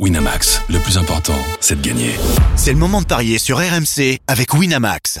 Winamax, 0.00 0.60
le 0.70 0.80
plus 0.80 0.98
important, 0.98 1.38
c'est 1.60 1.80
de 1.80 1.86
gagner. 1.86 2.10
C'est 2.56 2.72
le 2.72 2.78
moment 2.78 3.00
de 3.00 3.06
parier 3.06 3.38
sur 3.38 3.58
RMC 3.58 4.18
avec 4.26 4.52
Winamax. 4.52 5.20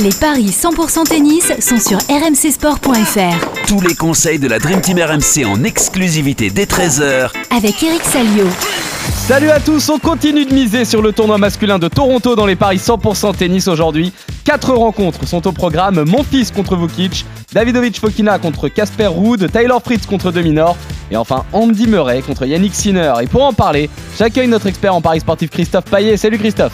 Les 0.00 0.10
paris 0.10 0.50
100% 0.50 1.06
tennis 1.06 1.52
sont 1.60 1.78
sur 1.78 1.98
rmcsport.fr. 1.98 3.66
Tous 3.68 3.80
les 3.80 3.94
conseils 3.94 4.40
de 4.40 4.48
la 4.48 4.58
Dream 4.58 4.80
Team 4.80 4.98
RMC 4.98 5.44
en 5.46 5.62
exclusivité 5.62 6.50
dès 6.50 6.64
13h 6.64 7.30
Avec 7.56 7.80
Eric 7.80 8.02
Salio. 8.02 8.48
Salut 9.28 9.50
à 9.50 9.60
tous, 9.60 9.88
on 9.88 10.00
continue 10.00 10.44
de 10.44 10.52
miser 10.52 10.84
sur 10.84 11.00
le 11.00 11.12
tournoi 11.12 11.38
masculin 11.38 11.78
de 11.78 11.86
Toronto 11.86 12.34
dans 12.34 12.46
les 12.46 12.56
paris 12.56 12.78
100% 12.78 13.36
tennis 13.36 13.68
aujourd'hui. 13.68 14.12
Quatre 14.42 14.74
rencontres 14.74 15.28
sont 15.28 15.46
au 15.46 15.52
programme 15.52 16.02
Mon 16.08 16.24
fils 16.24 16.50
contre 16.50 16.74
Vukic, 16.74 17.24
Davidovic 17.52 18.00
Fokina 18.00 18.40
contre 18.40 18.66
Casper 18.66 19.06
Ruud, 19.06 19.48
Tyler 19.52 19.78
Fritz 19.84 20.06
contre 20.06 20.32
Dominor 20.32 20.76
et 21.10 21.16
enfin 21.16 21.44
Andy 21.52 21.86
Murray 21.86 22.22
contre 22.22 22.46
Yannick 22.46 22.74
Sinner. 22.74 23.14
Et 23.22 23.26
pour 23.26 23.44
en 23.44 23.52
parler, 23.52 23.90
j'accueille 24.18 24.48
notre 24.48 24.66
expert 24.66 24.94
en 24.94 25.00
paris 25.00 25.20
sportif 25.20 25.50
Christophe 25.50 25.84
Paillet. 25.84 26.16
Salut 26.16 26.38
Christophe. 26.38 26.72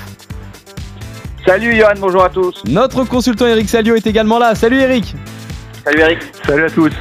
Salut 1.47 1.77
Johan, 1.77 1.95
bonjour 2.01 2.24
à 2.24 2.28
tous. 2.28 2.62
Notre 2.66 3.05
consultant 3.05 3.47
Eric 3.47 3.69
Salio 3.69 3.95
est 3.95 4.06
également 4.06 4.38
là. 4.38 4.55
Salut 4.55 4.80
Eric. 4.80 5.14
Salut 5.84 6.01
Eric. 6.01 6.19
Salut 6.45 6.64
à 6.64 6.70
tous. 6.70 6.92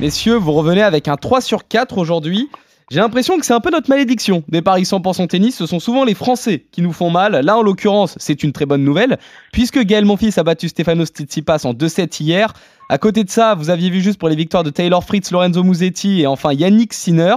Messieurs, 0.00 0.34
vous 0.34 0.52
revenez 0.52 0.82
avec 0.82 1.06
un 1.06 1.16
3 1.16 1.40
sur 1.40 1.68
4 1.68 1.98
aujourd'hui. 1.98 2.50
J'ai 2.90 3.00
l'impression 3.00 3.38
que 3.38 3.46
c'est 3.46 3.54
un 3.54 3.60
peu 3.60 3.70
notre 3.70 3.88
malédiction 3.88 4.44
des 4.48 4.60
paris 4.60 4.82
100% 4.82 5.26
tennis. 5.28 5.56
Ce 5.56 5.66
sont 5.66 5.80
souvent 5.80 6.04
les 6.04 6.14
Français 6.14 6.64
qui 6.70 6.82
nous 6.82 6.92
font 6.92 7.10
mal. 7.10 7.40
Là, 7.44 7.56
en 7.56 7.62
l'occurrence, 7.62 8.14
c'est 8.18 8.42
une 8.42 8.52
très 8.52 8.66
bonne 8.66 8.84
nouvelle, 8.84 9.18
puisque 9.52 9.78
Gaël 9.78 10.04
Monfils 10.04 10.38
a 10.38 10.42
battu 10.42 10.68
Stefano 10.68 11.04
Tsitsipas 11.06 11.64
en 11.64 11.72
2-7 11.72 12.22
hier. 12.22 12.52
À 12.90 12.98
côté 12.98 13.24
de 13.24 13.30
ça, 13.30 13.54
vous 13.54 13.70
aviez 13.70 13.88
vu 13.88 14.00
juste 14.00 14.20
pour 14.20 14.28
les 14.28 14.36
victoires 14.36 14.64
de 14.64 14.70
Taylor 14.70 15.02
Fritz, 15.02 15.32
Lorenzo 15.32 15.62
Musetti 15.64 16.20
et 16.22 16.26
enfin 16.26 16.52
Yannick 16.52 16.92
Sinner. 16.92 17.36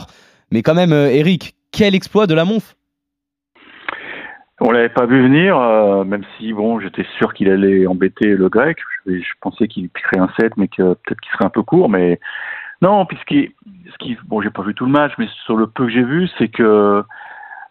Mais 0.51 0.61
quand 0.61 0.75
même, 0.75 0.91
euh, 0.91 1.09
Eric, 1.09 1.55
quel 1.71 1.95
exploit 1.95 2.27
de 2.27 2.33
la 2.33 2.43
Monf 2.43 2.75
On 4.59 4.71
l'avait 4.71 4.89
pas 4.89 5.05
vu 5.05 5.23
venir, 5.23 5.57
euh, 5.57 6.03
même 6.03 6.23
si 6.37 6.51
bon, 6.51 6.79
j'étais 6.81 7.05
sûr 7.17 7.33
qu'il 7.33 7.49
allait 7.49 7.87
embêter 7.87 8.27
le 8.27 8.49
grec. 8.49 8.77
Je, 9.05 9.21
pensais 9.39 9.69
qu'il 9.69 9.87
piquerait 9.89 10.19
un 10.19 10.29
7, 10.37 10.57
mais 10.57 10.67
que 10.67 10.93
peut-être 10.93 11.21
qu'il 11.21 11.31
serait 11.31 11.45
un 11.45 11.49
peu 11.49 11.63
court. 11.63 11.89
Mais 11.89 12.19
non, 12.81 13.05
puisqu'il, 13.05 13.51
ce 13.91 13.97
qui, 13.97 14.17
bon, 14.25 14.41
j'ai 14.41 14.49
pas 14.49 14.61
vu 14.61 14.73
tout 14.73 14.85
le 14.85 14.91
match, 14.91 15.13
mais 15.17 15.27
sur 15.45 15.55
le 15.55 15.67
peu 15.67 15.85
que 15.85 15.91
j'ai 15.91 16.03
vu, 16.03 16.29
c'est 16.37 16.47
que 16.47 17.03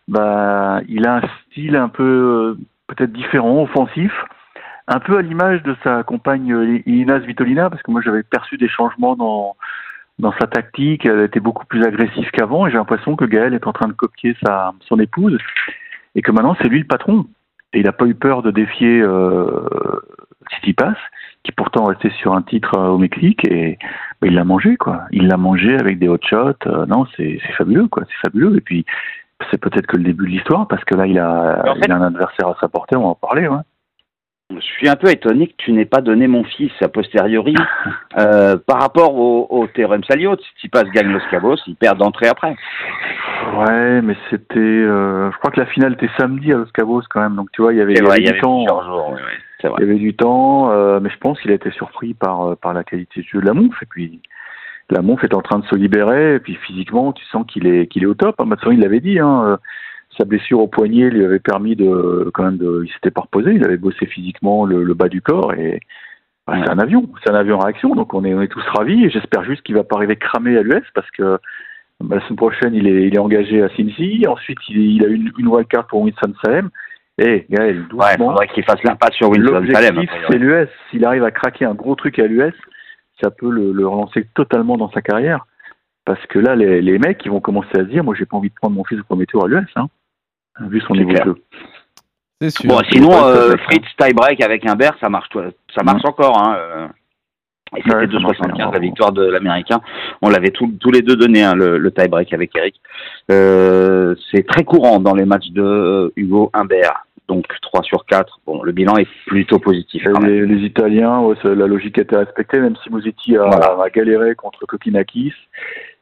bah, 0.08 0.80
il 0.88 1.06
a 1.06 1.16
un 1.16 1.22
style 1.50 1.76
un 1.76 1.88
peu 1.88 2.02
euh, 2.02 2.58
peut-être 2.88 3.12
différent, 3.12 3.62
offensif, 3.62 4.12
un 4.88 5.00
peu 5.00 5.18
à 5.18 5.22
l'image 5.22 5.62
de 5.62 5.76
sa 5.82 6.02
compagne 6.02 6.52
euh, 6.52 6.82
Inaz 6.86 7.24
Vitolina, 7.24 7.70
parce 7.70 7.82
que 7.82 7.90
moi 7.90 8.00
j'avais 8.02 8.22
perçu 8.22 8.56
des 8.56 8.68
changements 8.68 9.16
dans 9.16 9.56
dans 10.18 10.32
sa 10.40 10.46
tactique. 10.46 11.04
Elle 11.04 11.20
était 11.20 11.40
beaucoup 11.40 11.66
plus 11.66 11.84
agressive 11.84 12.30
qu'avant, 12.30 12.66
et 12.66 12.70
j'ai 12.70 12.78
l'impression 12.78 13.16
que 13.16 13.24
Gaël 13.24 13.54
est 13.54 13.66
en 13.66 13.72
train 13.72 13.88
de 13.88 13.92
copier 13.92 14.36
sa 14.44 14.72
son 14.80 14.98
épouse 14.98 15.38
et 16.14 16.22
que 16.22 16.32
maintenant 16.32 16.56
c'est 16.60 16.68
lui 16.68 16.80
le 16.80 16.86
patron. 16.86 17.26
Et 17.76 17.80
il 17.80 17.84
n'a 17.84 17.92
pas 17.92 18.06
eu 18.06 18.14
peur 18.14 18.42
de 18.42 18.50
défier 18.50 19.02
euh, 19.02 19.50
Tsitsipas, 20.50 20.94
qui 21.42 21.52
pourtant 21.52 21.84
restait 21.84 22.10
sur 22.22 22.32
un 22.32 22.40
titre 22.40 22.74
euh, 22.78 22.88
au 22.88 22.96
Mexique, 22.96 23.46
et 23.50 23.76
bah, 24.22 24.28
il 24.28 24.34
l'a 24.34 24.44
mangé, 24.44 24.78
quoi. 24.78 25.02
Il 25.10 25.28
l'a 25.28 25.36
mangé 25.36 25.78
avec 25.78 25.98
des 25.98 26.08
hot 26.08 26.16
shots. 26.22 26.54
Euh, 26.66 26.86
non, 26.86 27.04
c'est 27.18 27.38
fabuleux, 27.58 27.86
quoi. 27.88 28.04
C'est 28.08 28.28
fabuleux. 28.28 28.56
Et 28.56 28.62
puis, 28.62 28.86
c'est 29.50 29.60
peut-être 29.60 29.86
que 29.86 29.98
le 29.98 30.04
début 30.04 30.24
de 30.24 30.30
l'histoire, 30.30 30.66
parce 30.68 30.82
que 30.84 30.94
là, 30.94 31.06
il 31.06 31.18
a, 31.18 31.60
Mais 31.64 31.68
en 31.70 31.74
fait- 31.74 31.80
il 31.84 31.92
a 31.92 31.96
un 31.96 32.02
adversaire 32.06 32.48
à 32.48 32.56
sa 32.58 32.68
portée, 32.68 32.96
on 32.96 33.02
va 33.02 33.08
en 33.08 33.14
parler, 33.14 33.46
ouais. 33.46 33.58
Je 34.54 34.60
suis 34.60 34.88
un 34.88 34.94
peu 34.94 35.10
étonné 35.10 35.48
que 35.48 35.54
tu 35.58 35.72
n'aies 35.72 35.86
pas 35.86 36.00
donné 36.00 36.28
mon 36.28 36.44
fils 36.44 36.70
a 36.80 36.88
posteriori 36.88 37.54
euh, 38.18 38.56
par 38.64 38.80
rapport 38.80 39.16
au, 39.16 39.46
au 39.50 39.66
théorème 39.66 40.04
Salio. 40.04 40.36
Si 40.60 40.68
passe 40.68 40.88
gagne 40.90 41.08
Los 41.08 41.26
Cabos, 41.30 41.56
il 41.66 41.74
perd 41.74 41.98
d'entrée 41.98 42.28
après. 42.28 42.54
Ouais, 43.56 44.00
mais 44.02 44.16
c'était. 44.30 44.58
euh, 44.58 45.32
je 45.32 45.38
crois 45.38 45.50
que 45.50 45.60
la 45.60 45.66
finale 45.66 45.94
était 45.94 46.10
samedi 46.16 46.52
à 46.52 46.58
Los 46.58 46.70
Cabos 46.72 47.02
quand 47.10 47.20
même, 47.20 47.34
donc 47.34 47.50
tu 47.52 47.62
vois, 47.62 47.72
il 47.72 47.78
y 47.78 47.82
avait, 47.82 47.94
du 47.94 48.02
temps. 48.40 48.64
Il 49.64 49.80
y 49.80 49.82
avait 49.82 49.94
du 49.96 50.14
temps, 50.14 50.70
euh, 50.70 51.00
mais 51.00 51.10
je 51.10 51.18
pense 51.18 51.40
qu'il 51.40 51.50
a 51.50 51.54
été 51.54 51.70
surpris 51.72 52.14
par, 52.14 52.56
par 52.58 52.72
la 52.72 52.84
qualité 52.84 53.22
de 53.22 53.26
jeu 53.26 53.40
de 53.40 53.46
la. 53.46 53.52
Et 53.52 53.86
puis, 53.86 54.20
la 54.90 55.02
Monf 55.02 55.24
est 55.24 55.34
en 55.34 55.42
train 55.42 55.58
de 55.58 55.66
se 55.66 55.74
libérer. 55.74 56.36
Et 56.36 56.40
puis, 56.40 56.54
physiquement, 56.54 57.12
tu 57.12 57.24
sens 57.26 57.44
qu'il 57.46 57.66
est, 57.66 57.86
qu'il 57.88 58.04
est 58.04 58.06
au 58.06 58.14
top. 58.14 58.36
Hein. 58.38 58.44
Matson, 58.44 58.70
il 58.70 58.80
l'avait 58.80 59.00
dit. 59.00 59.18
Hein, 59.18 59.44
euh, 59.44 59.56
sa 60.18 60.24
blessure 60.24 60.60
au 60.60 60.68
poignet 60.68 61.10
lui 61.10 61.24
avait 61.24 61.38
permis 61.38 61.76
de, 61.76 62.30
quand 62.34 62.44
même, 62.44 62.56
de, 62.56 62.82
il 62.84 62.92
s'était 62.92 63.10
pas 63.10 63.22
reposé. 63.22 63.52
Il 63.52 63.64
avait 63.64 63.76
bossé 63.76 64.06
physiquement 64.06 64.64
le, 64.64 64.82
le 64.82 64.94
bas 64.94 65.08
du 65.08 65.20
corps. 65.20 65.52
Et 65.54 65.80
bah, 66.46 66.54
c'est 66.62 66.70
un 66.70 66.78
avion. 66.78 67.08
C'est 67.22 67.30
un 67.30 67.34
avion 67.34 67.56
en 67.56 67.64
réaction. 67.64 67.94
Donc, 67.94 68.14
on 68.14 68.24
est, 68.24 68.34
on 68.34 68.42
est 68.42 68.48
tous 68.48 68.64
ravis. 68.76 69.04
Et 69.04 69.10
j'espère 69.10 69.44
juste 69.44 69.62
qu'il 69.62 69.74
va 69.74 69.84
pas 69.84 69.96
arriver 69.96 70.16
cramé 70.16 70.56
à 70.56 70.62
l'US 70.62 70.84
parce 70.94 71.10
que 71.10 71.38
bah, 72.00 72.16
la 72.16 72.22
semaine 72.22 72.36
prochaine, 72.36 72.74
il 72.74 72.86
est, 72.86 73.08
il 73.08 73.14
est 73.14 73.18
engagé 73.18 73.62
à 73.62 73.68
Cincy. 73.76 74.24
Ensuite, 74.28 74.58
il, 74.68 74.78
il 74.96 75.04
a 75.04 75.08
une, 75.08 75.32
une 75.38 75.48
wildcard 75.48 75.86
pour 75.86 76.02
Winston-Salem. 76.02 76.70
Et 77.18 77.46
Gaël, 77.48 77.82
doucement. 77.88 78.04
Ouais, 78.04 78.16
faudrait 78.16 78.48
qu'il 78.48 78.64
fasse 78.64 78.82
l'impasse 78.84 79.14
sur 79.14 79.30
Winston 79.30 79.66
Salem. 79.72 80.04
C'est 80.28 80.38
l'US. 80.38 80.68
S'il 80.90 81.04
arrive 81.04 81.24
à 81.24 81.30
craquer 81.30 81.64
un 81.64 81.74
gros 81.74 81.94
truc 81.94 82.18
à 82.18 82.26
l'US, 82.26 82.54
ça 83.22 83.30
peut 83.30 83.50
le, 83.50 83.72
le 83.72 83.86
relancer 83.86 84.26
totalement 84.34 84.76
dans 84.76 84.90
sa 84.90 85.00
carrière. 85.00 85.46
Parce 86.04 86.24
que 86.26 86.38
là, 86.38 86.54
les, 86.54 86.80
les 86.82 86.98
mecs, 87.00 87.24
ils 87.24 87.32
vont 87.32 87.40
commencer 87.40 87.70
à 87.74 87.80
se 87.80 87.88
dire, 87.88 88.04
moi, 88.04 88.14
j'ai 88.16 88.26
pas 88.26 88.36
envie 88.36 88.50
de 88.50 88.54
prendre 88.54 88.76
mon 88.76 88.84
fils 88.84 89.00
au 89.00 89.02
premier 89.02 89.26
tour 89.26 89.44
à 89.44 89.48
l'US, 89.48 89.66
hein, 89.74 89.86
vu 90.60 90.80
son 90.82 90.94
niveau 90.94 91.10
clair. 91.10 91.24
de 91.26 91.30
jeu. 91.30 91.36
C'est 92.40 92.50
sûr. 92.50 92.68
Bon, 92.68 92.80
sinon, 92.90 93.10
euh, 93.24 93.56
Fritz 93.64 93.84
tie-break 93.98 94.40
avec 94.42 94.66
Humbert, 94.66 94.96
ça 95.00 95.08
marche, 95.08 95.28
toi- 95.30 95.50
ça 95.74 95.82
marche 95.82 96.04
encore. 96.04 96.38
Hein, 96.38 96.56
euh. 96.58 96.86
Et 97.76 97.82
c'était 97.82 97.96
Ouais, 97.96 98.06
ça 98.06 98.18
marche 98.20 98.38
2,75 98.38 98.52
bien, 98.56 98.70
la 98.70 98.78
victoire 98.78 99.12
de 99.12 99.24
l'Américain. 99.26 99.80
On 100.22 100.28
l'avait 100.28 100.50
tous 100.50 100.70
tous 100.80 100.90
les 100.92 101.02
deux 101.02 101.16
donné, 101.16 101.42
hein, 101.42 101.54
le, 101.54 101.78
le 101.78 101.90
tie-break 101.90 102.32
avec 102.32 102.54
Eric. 102.56 102.80
Euh, 103.30 104.14
c'est 104.30 104.46
très 104.46 104.62
courant 104.64 105.00
dans 105.00 105.14
les 105.14 105.24
matchs 105.24 105.48
de 105.50 106.12
Hugo 106.16 106.50
Humbert. 106.52 107.02
Donc 107.28 107.44
3 107.60 107.82
sur 107.82 108.06
4. 108.06 108.38
Bon, 108.46 108.62
le 108.62 108.70
bilan 108.70 108.96
est 108.98 109.08
plutôt 109.26 109.58
positif. 109.58 110.04
Quand 110.04 110.20
même. 110.20 110.30
les, 110.30 110.46
les 110.46 110.64
Italiens, 110.64 111.18
ouais, 111.20 111.34
la 111.42 111.66
logique 111.66 111.98
a 111.98 112.02
été 112.02 112.16
respectée, 112.16 112.60
même 112.60 112.76
si 112.84 112.92
Musetti 112.92 113.36
a, 113.36 113.46
Voilà. 113.46 113.76
a 113.84 113.90
galéré 113.90 114.36
contre 114.36 114.64
Kokinakis. 114.64 115.32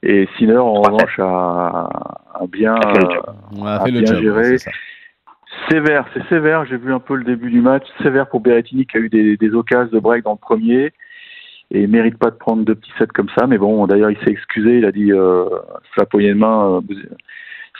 Et 0.06 0.28
Sinner, 0.36 0.58
en 0.58 0.82
revanche, 0.82 1.18
a, 1.18 1.88
a 2.34 2.46
bien, 2.46 2.74
A 2.74 2.92
fait 2.92 3.00
le 3.00 3.10
job. 3.10 3.24
On 3.56 3.64
a 3.64 3.72
a 3.76 3.84
fait 3.84 3.90
le 3.90 4.00
bien 4.02 4.14
job. 4.14 4.22
géré. 4.22 4.56
Sévère, 5.70 6.04
c'est 6.12 6.26
sévère. 6.28 6.66
J'ai 6.66 6.76
vu 6.76 6.92
un 6.92 6.98
peu 7.00 7.14
le 7.14 7.24
début 7.24 7.50
du 7.50 7.60
match. 7.60 7.84
Sévère 8.02 8.28
pour 8.28 8.40
Berrettini 8.40 8.86
qui 8.86 8.96
a 8.96 9.00
eu 9.00 9.08
des, 9.08 9.36
des 9.36 9.54
occasions 9.54 9.90
de 9.92 9.98
break 10.00 10.24
dans 10.24 10.32
le 10.32 10.36
premier 10.38 10.92
et 11.70 11.82
il 11.82 11.88
mérite 11.88 12.18
pas 12.18 12.30
de 12.30 12.36
prendre 12.36 12.64
deux 12.64 12.74
petits 12.74 12.92
sets 12.98 13.06
comme 13.14 13.30
ça. 13.36 13.46
Mais 13.46 13.56
bon, 13.56 13.86
d'ailleurs, 13.86 14.10
il 14.10 14.18
s'est 14.18 14.30
excusé. 14.30 14.78
Il 14.78 14.84
a 14.84 14.92
dit 14.92 15.10
euh, 15.12 15.48
poignée 16.10 16.30
de 16.34 16.38
main. 16.38 16.82
Euh, 16.90 16.94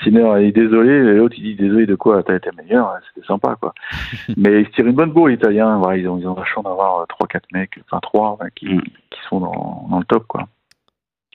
Sinner 0.02 0.28
a 0.30 0.40
dit 0.40 0.52
désolé. 0.52 0.92
Et 0.92 1.14
l'autre, 1.14 1.34
il 1.36 1.42
dit 1.42 1.54
désolé 1.56 1.84
de 1.86 1.94
quoi? 1.94 2.22
T'as 2.22 2.36
été 2.36 2.48
meilleur. 2.56 2.94
C'était 3.14 3.26
sympa, 3.26 3.56
quoi. 3.60 3.74
mais 4.36 4.62
ils 4.62 4.66
se 4.66 4.70
tirent 4.70 4.86
une 4.86 4.94
bonne 4.94 5.10
bourre, 5.12 5.28
les 5.28 5.34
Italiens. 5.34 5.78
Ouais, 5.80 6.00
ils 6.00 6.08
ont, 6.08 6.18
ils 6.18 6.26
ont 6.26 6.34
la 6.36 6.44
chance 6.44 6.64
d'avoir 6.64 7.00
euh, 7.00 7.04
trois, 7.08 7.26
quatre 7.26 7.48
mecs, 7.52 7.78
enfin 7.84 8.00
trois, 8.00 8.38
ouais, 8.40 8.48
qui, 8.54 8.66
Mm. 8.74 8.80
qui 9.10 9.20
sont 9.28 9.40
dans, 9.40 9.86
dans 9.90 9.98
le 9.98 10.04
top, 10.06 10.26
quoi. 10.26 10.46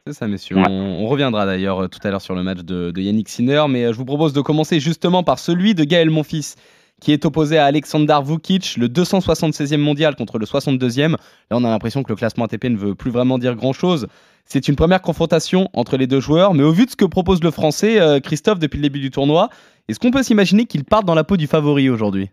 C'est 0.08 0.14
ça, 0.14 0.28
messieurs. 0.28 0.56
Ouais. 0.58 0.64
On, 0.68 1.04
on 1.04 1.08
reviendra 1.08 1.46
d'ailleurs 1.46 1.84
euh, 1.84 1.88
tout 1.88 2.00
à 2.04 2.10
l'heure 2.12 2.22
sur 2.22 2.36
le 2.36 2.44
match 2.44 2.60
de, 2.60 2.92
de 2.92 3.02
Yannick 3.02 3.30
Sinner, 3.30 3.64
mais 3.70 3.86
euh, 3.86 3.94
je 3.94 3.98
vous 3.98 4.06
propose 4.06 4.34
de 4.34 4.42
commencer 4.42 4.80
justement 4.80 5.24
par 5.24 5.40
celui 5.40 5.76
de 5.76 5.84
Gaël 5.84 6.10
Monfils, 6.10 6.56
qui 7.00 7.12
est 7.14 7.26
opposé 7.26 7.58
à 7.58 7.66
Alexander 7.66 8.18
Vukic, 8.24 8.78
le 8.78 8.88
276e 8.88 9.78
mondial 9.78 10.16
contre 10.16 10.38
le 10.38 10.46
62e. 10.46 11.12
Là, 11.12 11.18
on 11.52 11.64
a 11.64 11.70
l'impression 11.70 12.04
que 12.04 12.12
le 12.12 12.16
classement 12.16 12.46
ATP 12.46 12.66
ne 12.66 12.78
veut 12.78 12.96
plus 12.96 13.12
vraiment 13.12 13.38
dire 13.38 13.56
grand-chose. 13.56 14.08
C'est 14.46 14.68
une 14.68 14.76
première 14.76 15.02
confrontation 15.02 15.70
entre 15.74 15.96
les 15.96 16.08
deux 16.08 16.20
joueurs, 16.20 16.54
mais 16.54 16.64
au 16.64 16.72
vu 16.72 16.86
de 16.86 16.90
ce 16.90 16.96
que 16.96 17.06
propose 17.06 17.44
le 17.44 17.52
Français, 17.52 18.02
euh, 18.02 18.20
Christophe, 18.20 18.60
depuis 18.60 18.78
le 18.78 18.84
début 18.84 19.00
du 19.00 19.12
tournoi, 19.12 19.50
est-ce 19.88 20.00
qu'on 20.00 20.12
peut 20.12 20.24
s'imaginer 20.24 20.66
qu'il 20.66 20.84
parte 20.86 21.06
dans 21.06 21.16
la 21.16 21.24
peau 21.24 21.38
du 21.38 21.48
favori 21.48 21.90
aujourd'hui? 21.90 22.30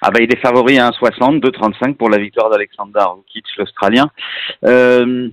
Ah 0.00 0.10
bah 0.10 0.20
il 0.22 0.32
est 0.32 0.40
favori 0.40 0.78
à 0.78 0.90
1,60, 0.90 1.40
2,35 1.40 1.94
pour 1.96 2.08
la 2.08 2.18
victoire 2.18 2.50
d'Alexander 2.50 3.04
Vukic, 3.16 3.44
l'Australien. 3.58 4.08
Euh, 4.64 5.28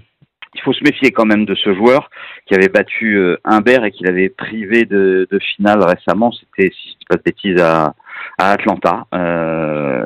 faut 0.66 0.74
se 0.74 0.84
méfier 0.84 1.12
quand 1.12 1.26
même 1.26 1.46
de 1.46 1.56
ce 1.56 1.74
joueur 1.74 2.10
qui 2.46 2.56
avait 2.56 2.70
battu 2.70 3.18
euh, 3.18 3.38
Humbert 3.46 3.86
et 3.86 3.92
qui 3.92 4.04
l'avait 4.04 4.30
privé 4.30 4.86
de, 4.86 5.28
de 5.32 5.40
finale 5.40 5.82
récemment. 5.84 6.32
C'était, 6.32 6.72
si 6.76 6.90
je 6.90 6.98
dis 6.98 7.06
pas 7.08 7.18
de 7.18 7.22
bêtises, 7.24 7.62
à, 7.62 7.94
à 8.38 8.52
Atlanta. 8.52 9.06
Euh, 9.14 10.06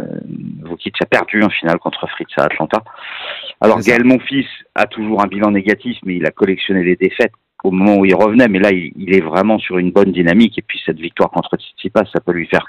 Vukic 0.64 1.02
a 1.02 1.06
perdu 1.06 1.42
en 1.44 1.50
finale 1.50 1.80
contre 1.80 2.08
Fritz 2.10 2.30
à 2.38 2.44
Atlanta. 2.44 2.84
Alors. 3.62 3.80
Gaël 3.80 4.04
Monfils 4.04 4.48
a 4.76 4.86
toujours 4.86 5.24
un 5.24 5.28
bilan 5.28 5.52
négatif, 5.52 5.98
mais 6.04 6.18
il 6.18 6.26
a 6.26 6.32
collectionné 6.32 6.84
les 6.84 6.96
défaites 6.96 7.32
au 7.64 7.72
moment 7.72 7.98
où 7.98 8.06
il 8.06 8.16
revenait. 8.16 8.48
Mais 8.48 8.60
là, 8.60 8.72
il, 8.72 9.14
est 9.14 9.22
vraiment 9.22 9.60
sur 9.60 9.78
une 9.78 9.92
bonne 9.92 10.12
dynamique. 10.12 10.58
Et 10.58 10.62
puis 10.62 10.80
cette 10.86 11.00
victoire 11.00 11.30
contre 11.32 11.58
Tsitsipas, 11.58 12.06
ça 12.14 12.20
peut 12.20 12.32
lui 12.32 12.48
faire 12.48 12.66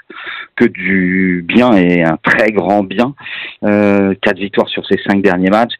que 0.55 0.65
du 0.65 1.43
bien 1.47 1.73
et 1.73 2.03
un 2.03 2.17
très 2.21 2.51
grand 2.51 2.83
bien. 2.83 3.13
Euh, 3.63 4.13
quatre 4.21 4.39
victoires 4.39 4.69
sur 4.69 4.85
ses 4.85 4.97
cinq 5.07 5.21
derniers 5.21 5.49
matchs. 5.49 5.73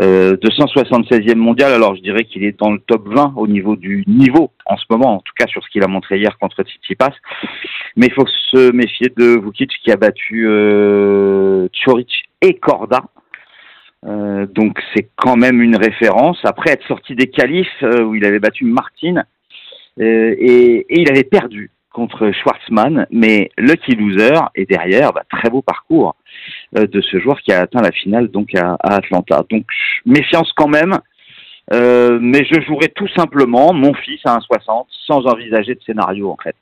Euh, 0.00 0.36
276e 0.36 1.34
mondial, 1.36 1.72
alors 1.72 1.94
je 1.94 2.02
dirais 2.02 2.24
qu'il 2.24 2.44
est 2.44 2.58
dans 2.58 2.70
le 2.70 2.78
top 2.78 3.08
20 3.08 3.34
au 3.36 3.46
niveau 3.46 3.76
du 3.76 4.04
niveau 4.06 4.50
en 4.66 4.76
ce 4.76 4.84
moment, 4.90 5.16
en 5.16 5.18
tout 5.18 5.32
cas 5.38 5.46
sur 5.46 5.62
ce 5.62 5.68
qu'il 5.70 5.82
a 5.82 5.88
montré 5.88 6.18
hier 6.18 6.38
contre 6.38 6.62
Tsitsipas. 6.62 7.12
Mais 7.96 8.06
il 8.06 8.12
faut 8.12 8.26
se 8.26 8.72
méfier 8.72 9.12
de 9.16 9.40
Vukic 9.40 9.70
qui 9.82 9.90
a 9.90 9.96
battu 9.96 10.46
euh, 10.46 11.68
Choric 11.84 12.24
et 12.40 12.54
Korda. 12.54 13.02
Euh, 14.04 14.46
donc 14.46 14.78
c'est 14.94 15.08
quand 15.16 15.36
même 15.36 15.62
une 15.62 15.76
référence. 15.76 16.38
Après 16.44 16.72
être 16.72 16.86
sorti 16.86 17.14
des 17.14 17.28
qualifs 17.28 17.68
euh, 17.82 18.02
où 18.02 18.14
il 18.14 18.24
avait 18.24 18.40
battu 18.40 18.64
Martin 18.64 19.22
euh, 20.00 20.34
et, 20.38 20.86
et, 20.88 21.00
il 21.00 21.10
avait 21.10 21.24
perdu 21.24 21.70
contre 21.92 22.32
Schwartzmann, 22.32 23.06
mais 23.10 23.50
Lucky 23.58 23.94
Loser 23.94 24.40
est 24.54 24.64
derrière, 24.64 25.12
bah, 25.12 25.24
très 25.28 25.50
beau 25.50 25.60
parcours 25.60 26.16
de 26.72 27.00
ce 27.02 27.20
joueur 27.20 27.38
qui 27.42 27.52
a 27.52 27.60
atteint 27.60 27.82
la 27.82 27.92
finale 27.92 28.28
donc 28.28 28.54
à, 28.54 28.78
Atlanta. 28.80 29.44
Donc 29.50 29.66
méfiance 30.06 30.50
quand 30.56 30.68
même, 30.68 30.98
mais 31.70 32.46
je 32.50 32.62
jouerai 32.62 32.88
tout 32.88 33.08
simplement 33.08 33.74
mon 33.74 33.92
fils 33.92 34.20
à 34.24 34.38
1,60 34.38 34.86
sans 35.06 35.26
envisager 35.26 35.74
de 35.74 35.82
scénario 35.84 36.30
en 36.30 36.38
fait, 36.42 36.56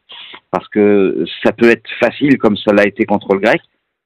parce 0.50 0.66
que 0.66 1.24
ça 1.44 1.52
peut 1.52 1.70
être 1.70 1.88
facile 2.00 2.36
comme 2.36 2.56
ça 2.56 2.72
l'a 2.72 2.88
été 2.88 3.04
contre 3.04 3.32
le 3.34 3.38
grec, 3.38 3.60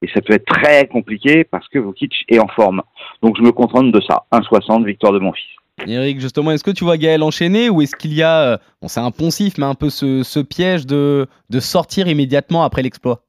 et 0.04 0.10
ça 0.12 0.20
peut 0.20 0.34
être 0.34 0.44
très 0.44 0.86
compliqué 0.86 1.44
parce 1.44 1.66
que 1.68 1.78
Vukic 1.78 2.12
est 2.28 2.38
en 2.38 2.48
forme. 2.48 2.82
Donc 3.22 3.36
je 3.38 3.42
me 3.42 3.52
contente 3.52 3.90
de 3.90 4.00
ça, 4.00 4.24
1,60 4.32 4.84
victoire 4.84 5.12
de 5.12 5.18
mon 5.18 5.32
fils. 5.32 5.48
Eric, 5.86 6.20
justement, 6.20 6.52
est-ce 6.52 6.62
que 6.62 6.70
tu 6.70 6.84
vois 6.84 6.96
Gaël 6.96 7.22
enchaîner 7.22 7.68
ou 7.70 7.82
est-ce 7.82 7.96
qu'il 7.96 8.12
y 8.12 8.22
a, 8.22 8.52
euh, 8.52 8.56
bon 8.80 8.88
c'est 8.88 9.00
un 9.00 9.10
poncif, 9.10 9.54
mais 9.58 9.64
un 9.64 9.74
peu 9.74 9.88
ce, 9.88 10.22
ce 10.22 10.40
piège 10.40 10.86
de, 10.86 11.26
de 11.50 11.60
sortir 11.60 12.06
immédiatement 12.06 12.62
après 12.62 12.82
l'exploit? 12.82 13.22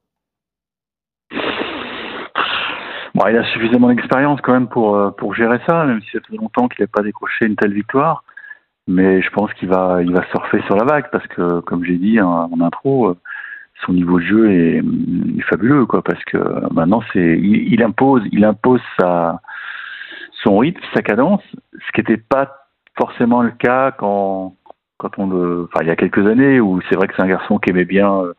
Bon, 3.14 3.26
il 3.28 3.36
a 3.36 3.44
suffisamment 3.50 3.88
d'expérience 3.88 4.40
quand 4.42 4.52
même 4.52 4.68
pour, 4.68 4.94
euh, 4.94 5.10
pour 5.10 5.34
gérer 5.34 5.58
ça, 5.66 5.86
même 5.86 6.02
si 6.02 6.10
ça 6.12 6.18
fait 6.28 6.36
longtemps 6.36 6.68
qu'il 6.68 6.82
n'a 6.82 6.88
pas 6.88 7.02
décroché 7.02 7.46
une 7.46 7.56
telle 7.56 7.72
victoire. 7.72 8.22
Mais 8.86 9.22
je 9.22 9.30
pense 9.30 9.52
qu'il 9.54 9.68
va, 9.68 10.02
il 10.02 10.12
va 10.12 10.22
surfer 10.30 10.60
sur 10.66 10.76
la 10.76 10.84
vague 10.84 11.06
parce 11.10 11.26
que, 11.28 11.60
comme 11.60 11.84
j'ai 11.84 11.96
dit 11.96 12.20
en, 12.20 12.50
en 12.52 12.60
intro, 12.60 13.08
euh, 13.08 13.16
son 13.84 13.92
niveau 13.92 14.18
de 14.18 14.24
jeu 14.24 14.50
est, 14.50 14.82
fabuleux, 15.48 15.86
quoi. 15.86 16.02
Parce 16.02 16.22
que 16.24 16.38
maintenant, 16.72 17.02
c'est, 17.12 17.38
il, 17.38 17.72
il, 17.72 17.82
impose, 17.82 18.22
il 18.32 18.44
impose 18.44 18.80
sa, 18.98 19.40
son 20.42 20.58
rythme, 20.58 20.80
sa 20.94 21.02
cadence, 21.02 21.42
ce 21.72 21.92
qui 21.92 22.00
n'était 22.00 22.22
pas 22.22 22.68
forcément 22.98 23.42
le 23.42 23.50
cas 23.50 23.92
quand, 23.92 24.54
quand 24.98 25.18
on 25.18 25.26
le, 25.26 25.64
enfin, 25.64 25.84
il 25.84 25.88
y 25.88 25.90
a 25.90 25.96
quelques 25.96 26.26
années 26.26 26.60
où 26.60 26.80
c'est 26.88 26.96
vrai 26.96 27.06
que 27.06 27.14
c'est 27.16 27.22
un 27.22 27.28
garçon 27.28 27.58
qui 27.58 27.70
aimait 27.70 27.84
bien 27.84 28.12
euh, 28.12 28.32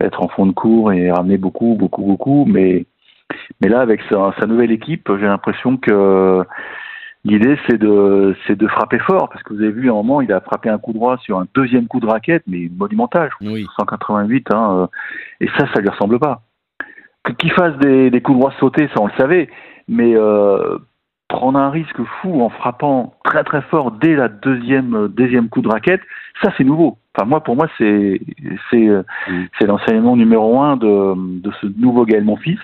être 0.00 0.22
en 0.22 0.28
fond 0.28 0.46
de 0.46 0.52
cours 0.52 0.92
et 0.92 1.10
ramener 1.10 1.38
beaucoup, 1.38 1.76
beaucoup, 1.78 2.02
beaucoup, 2.02 2.44
mais 2.46 2.86
mais 3.60 3.68
là, 3.68 3.80
avec 3.80 4.00
sa, 4.10 4.34
sa 4.38 4.46
nouvelle 4.46 4.70
équipe, 4.70 5.10
j'ai 5.18 5.26
l'impression 5.26 5.76
que 5.76 6.44
l'idée, 7.24 7.58
c'est 7.66 7.78
de, 7.78 8.36
c'est 8.46 8.56
de 8.56 8.66
frapper 8.68 8.98
fort. 9.00 9.28
Parce 9.28 9.42
que 9.42 9.54
vous 9.54 9.62
avez 9.62 9.72
vu, 9.72 9.88
à 9.88 9.92
un 9.92 9.96
moment, 9.96 10.20
il 10.20 10.32
a 10.32 10.40
frappé 10.40 10.68
un 10.68 10.78
coup 10.78 10.92
droit 10.92 11.18
sur 11.18 11.38
un 11.38 11.46
deuxième 11.54 11.86
coup 11.86 12.00
de 12.00 12.06
raquette, 12.06 12.44
mais 12.46 12.70
monumental. 12.76 13.30
Oui. 13.40 13.66
188, 13.78 14.48
hein, 14.52 14.88
et 15.40 15.48
ça, 15.58 15.66
ça 15.74 15.80
lui 15.80 15.88
ressemble 15.88 16.18
pas. 16.18 16.42
Qu'il 17.38 17.52
fasse 17.52 17.76
des, 17.78 18.10
des 18.10 18.20
coups 18.20 18.38
droits 18.38 18.54
sautés, 18.60 18.88
ça, 18.94 19.00
on 19.00 19.06
le 19.06 19.12
savait. 19.16 19.48
Mais 19.88 20.14
euh, 20.16 20.78
prendre 21.28 21.58
un 21.58 21.70
risque 21.70 22.02
fou 22.20 22.42
en 22.42 22.48
frappant 22.48 23.14
très 23.24 23.44
très 23.44 23.62
fort 23.62 23.92
dès 23.92 24.14
la 24.14 24.28
deuxième 24.28 25.08
deuxième 25.08 25.48
coup 25.48 25.62
de 25.62 25.68
raquette, 25.68 26.00
ça 26.42 26.52
c'est 26.56 26.64
nouveau. 26.64 26.98
Enfin 27.14 27.26
moi 27.26 27.42
pour 27.42 27.56
moi 27.56 27.68
c'est 27.78 28.20
c'est 28.70 28.88
c'est 29.58 29.66
l'enseignement 29.66 30.16
numéro 30.16 30.60
un 30.60 30.76
de 30.76 31.14
de 31.40 31.50
ce 31.60 31.66
nouveau 31.78 32.04
Gaël 32.04 32.24
Monfils 32.24 32.60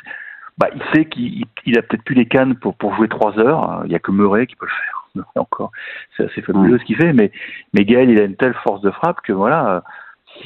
bah, 0.59 0.69
il 0.75 0.83
sait 0.93 1.05
qu'il 1.07 1.45
il 1.67 1.79
a 1.79 1.83
peut-être 1.83 2.05
plus 2.05 2.15
les 2.15 2.27
cannes 2.27 2.55
pour, 2.55 2.75
pour 2.75 2.95
jouer 2.95 3.09
trois 3.09 3.39
heures. 3.39 3.83
Il 3.85 3.89
n'y 3.89 3.95
a 3.95 3.99
que 3.99 4.11
Murray 4.11 4.47
qui 4.47 4.57
peut 4.57 4.67
le 4.67 5.23
faire. 5.23 5.25
Encore, 5.37 5.73
c'est 6.17 6.25
assez 6.25 6.43
fabuleux 6.43 6.79
ce 6.79 6.85
qu'il 6.85 6.97
fait. 6.97 7.13
Mais, 7.13 7.33
mais 7.75 7.85
Gaël, 7.85 8.11
il 8.11 8.21
a 8.21 8.25
une 8.25 8.37
telle 8.37 8.55
force 8.63 8.81
de 8.81 8.91
frappe 8.91 9.21
que 9.23 9.33
voilà, 9.33 9.83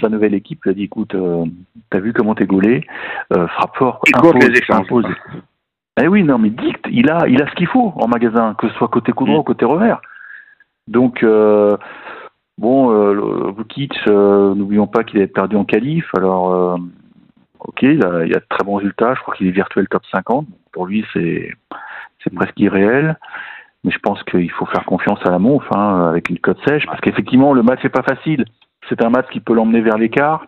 sa 0.00 0.08
nouvelle 0.08 0.34
équipe 0.34 0.64
lui 0.64 0.70
a 0.70 0.74
dit 0.74 0.84
écoute, 0.84 1.14
euh, 1.14 1.44
t'as 1.90 2.00
vu 2.00 2.12
comment 2.12 2.34
t'es 2.34 2.46
gaulé, 2.46 2.86
euh, 3.32 3.46
frappe 3.48 3.76
fort, 3.76 4.00
impose, 4.14 4.34
les 4.48 4.60
impose. 4.74 5.06
Eh 6.00 6.08
oui, 6.08 6.24
non, 6.24 6.38
mais 6.38 6.50
dicte, 6.50 6.86
il 6.90 7.10
a, 7.10 7.28
il 7.28 7.40
a 7.40 7.48
ce 7.48 7.54
qu'il 7.54 7.68
faut 7.68 7.92
en 7.96 8.08
magasin, 8.08 8.54
que 8.54 8.68
ce 8.68 8.74
soit 8.74 8.88
côté 8.88 9.12
coup 9.12 9.24
droit 9.24 9.36
mmh. 9.36 9.40
ou 9.40 9.44
côté 9.44 9.64
revers. 9.64 10.00
Donc, 10.88 11.22
euh, 11.22 11.76
bon, 12.58 12.90
euh, 12.90 13.52
Vukic, 13.56 13.94
euh, 14.08 14.54
n'oublions 14.54 14.86
pas 14.86 15.04
qu'il 15.04 15.18
avait 15.18 15.28
perdu 15.28 15.56
en 15.56 15.64
qualif, 15.64 16.06
alors 16.16 16.52
euh, 16.52 16.76
ok, 17.64 17.82
il 17.82 18.05
a, 18.05 18.25
il 18.25 18.34
a, 18.34 18.40
de 18.40 18.46
très 18.49 18.64
bons 18.64 18.76
résultats. 18.76 19.14
Je 19.14 19.20
crois 19.20 19.34
qu'il 19.34 19.46
est 19.46 19.52
virtuel 19.52 19.88
top 19.88 20.02
50. 20.12 20.46
Pour 20.72 20.87
lui, 20.87 21.05
c'est 21.12 21.50
presque 22.34 22.58
irréel. 22.58 23.19
Mais 23.84 23.90
je 23.90 23.99
pense 23.99 24.22
qu'il 24.25 24.50
faut 24.50 24.66
faire 24.66 24.84
confiance 24.84 25.19
à 25.26 25.31
la 25.31 25.38
Monf 25.38 25.64
hein, 25.75 26.08
avec 26.08 26.31
une 26.31 26.38
cote 26.38 26.58
sèche, 26.66 26.87
parce 26.87 27.00
qu'effectivement, 27.00 27.52
le 27.52 27.62
match 27.62 27.84
n'est 27.84 27.90
pas 27.90 28.02
facile. 28.02 28.46
C'est 28.88 29.05
un 29.05 29.11
match 29.11 29.26
qui 29.31 29.40
peut 29.40 29.55
l'emmener 29.55 29.82
vers 29.82 29.99
l'écart. 29.99 30.46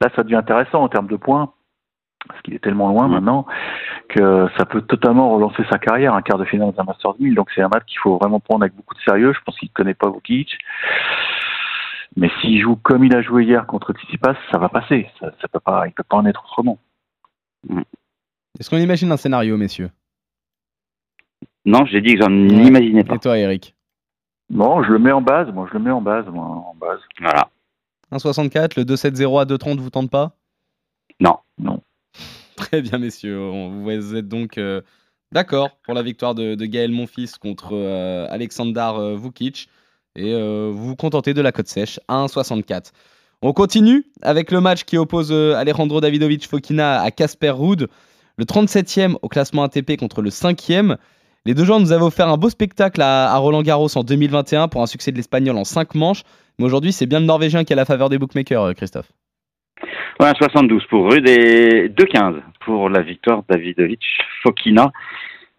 Là, 0.00 0.08
ça 0.16 0.22
devient 0.22 0.36
intéressant 0.36 0.82
en 0.82 0.88
termes 0.88 1.06
de 1.06 1.16
points, 1.16 1.52
parce 2.26 2.40
qu'il 2.40 2.54
est 2.54 2.62
tellement 2.62 2.88
loin 2.88 3.08
mmh. 3.08 3.12
maintenant 3.12 3.46
que 4.08 4.48
ça 4.56 4.64
peut 4.64 4.82
totalement 4.82 5.30
relancer 5.34 5.64
sa 5.70 5.78
carrière, 5.78 6.14
un 6.14 6.22
quart 6.22 6.38
de 6.38 6.44
finale 6.44 6.72
dans 6.72 6.82
un 6.82 6.84
Masters 6.84 7.14
1000. 7.18 7.34
Donc 7.34 7.50
c'est 7.54 7.62
un 7.62 7.68
match 7.68 7.84
qu'il 7.86 7.98
faut 7.98 8.16
vraiment 8.16 8.40
prendre 8.40 8.62
avec 8.62 8.74
beaucoup 8.74 8.94
de 8.94 9.00
sérieux. 9.00 9.32
Je 9.32 9.40
pense 9.44 9.58
qu'il 9.58 9.68
ne 9.68 9.74
connaît 9.74 9.94
pas 9.94 10.10
Vukic. 10.10 10.56
Mais 12.14 12.30
s'il 12.40 12.60
joue 12.60 12.76
comme 12.76 13.04
il 13.04 13.14
a 13.14 13.22
joué 13.22 13.44
hier 13.44 13.66
contre 13.66 13.92
Tsitsipas, 13.92 14.36
ça 14.50 14.58
va 14.58 14.68
passer. 14.68 15.08
Ça, 15.18 15.32
ça 15.40 15.48
peut 15.48 15.60
pas, 15.60 15.86
il 15.86 15.90
ne 15.90 15.94
peut 15.94 16.04
pas 16.04 16.16
en 16.16 16.26
être 16.26 16.44
autrement. 16.44 16.78
Mm. 17.68 17.82
Est-ce 18.58 18.70
qu'on 18.70 18.78
imagine 18.78 19.10
un 19.12 19.16
scénario, 19.16 19.56
messieurs? 19.56 19.90
Non, 21.64 21.84
j'ai 21.84 22.00
dit 22.00 22.14
que 22.14 22.20
j'en 22.22 22.30
ouais. 22.30 22.66
imaginais 22.66 23.04
pas. 23.04 23.16
Et 23.16 23.18
toi, 23.18 23.38
Eric? 23.38 23.74
Non, 24.50 24.82
je 24.84 24.92
le 24.92 24.98
mets 24.98 25.12
en 25.12 25.20
base. 25.20 25.52
Moi, 25.52 25.66
je 25.68 25.76
le 25.76 25.84
mets 25.84 25.90
en 25.90 26.00
base. 26.00 26.26
Moi, 26.26 26.44
en 26.44 26.74
base. 26.74 27.00
Voilà. 27.20 27.50
1,64, 28.12 28.78
le 28.78 28.84
2,70 28.84 29.40
à 29.40 29.44
2,30 29.44 29.78
vous 29.78 29.90
tente 29.90 30.10
pas? 30.10 30.36
Non. 31.20 31.38
Non. 31.58 31.82
Très 32.56 32.82
bien, 32.82 32.98
messieurs. 32.98 33.36
Vous 33.36 34.14
êtes 34.14 34.28
donc 34.28 34.58
euh, 34.58 34.80
d'accord 35.32 35.76
pour 35.84 35.94
la 35.94 36.02
victoire 36.02 36.34
de, 36.34 36.54
de 36.54 36.66
Gaël 36.66 36.92
Monfils 36.92 37.36
contre 37.40 37.74
euh, 37.74 38.26
Alexander 38.30 38.92
euh, 38.94 39.16
Vukic 39.16 39.68
et 40.16 40.32
euh, 40.32 40.70
vous 40.72 40.88
vous 40.88 40.96
contentez 40.96 41.34
de 41.34 41.40
la 41.40 41.52
cote 41.52 41.68
sèche 41.68 42.00
à 42.08 42.24
1,64. 42.24 42.92
On 43.42 43.52
continue 43.52 44.04
avec 44.22 44.50
le 44.50 44.60
match 44.60 44.84
qui 44.84 44.96
oppose 44.96 45.30
euh, 45.30 45.54
Alejandro 45.54 46.00
Davidovic 46.00 46.48
Fokina 46.48 47.02
à 47.02 47.10
Casper 47.10 47.50
Ruud, 47.50 47.88
le 48.38 48.44
37e 48.44 49.16
au 49.22 49.28
classement 49.28 49.62
ATP 49.62 49.96
contre 49.98 50.22
le 50.22 50.30
5e. 50.30 50.96
Les 51.44 51.54
deux 51.54 51.64
joueurs 51.64 51.78
nous 51.78 51.92
avaient 51.92 52.04
offert 52.04 52.28
un 52.28 52.38
beau 52.38 52.48
spectacle 52.48 53.00
à, 53.02 53.36
Roland 53.36 53.62
Garros 53.62 53.96
en 53.96 54.02
2021 54.02 54.68
pour 54.68 54.82
un 54.82 54.86
succès 54.86 55.12
de 55.12 55.16
l'Espagnol 55.16 55.56
en 55.56 55.64
5 55.64 55.94
manches. 55.94 56.22
Mais 56.58 56.64
aujourd'hui, 56.64 56.92
c'est 56.92 57.06
bien 57.06 57.20
le 57.20 57.26
Norvégien 57.26 57.64
qui 57.64 57.72
a 57.72 57.76
la 57.76 57.84
faveur 57.84 58.08
des 58.08 58.18
bookmakers, 58.18 58.62
euh, 58.62 58.72
Christophe. 58.72 59.12
Ouais, 60.18 60.32
72 60.38 60.82
pour 60.88 61.10
Ruud 61.10 61.28
et 61.28 61.88
2,15 61.90 62.40
pour 62.64 62.88
la 62.88 63.02
victoire 63.02 63.42
Davidovic 63.48 64.02
Fokina. 64.42 64.90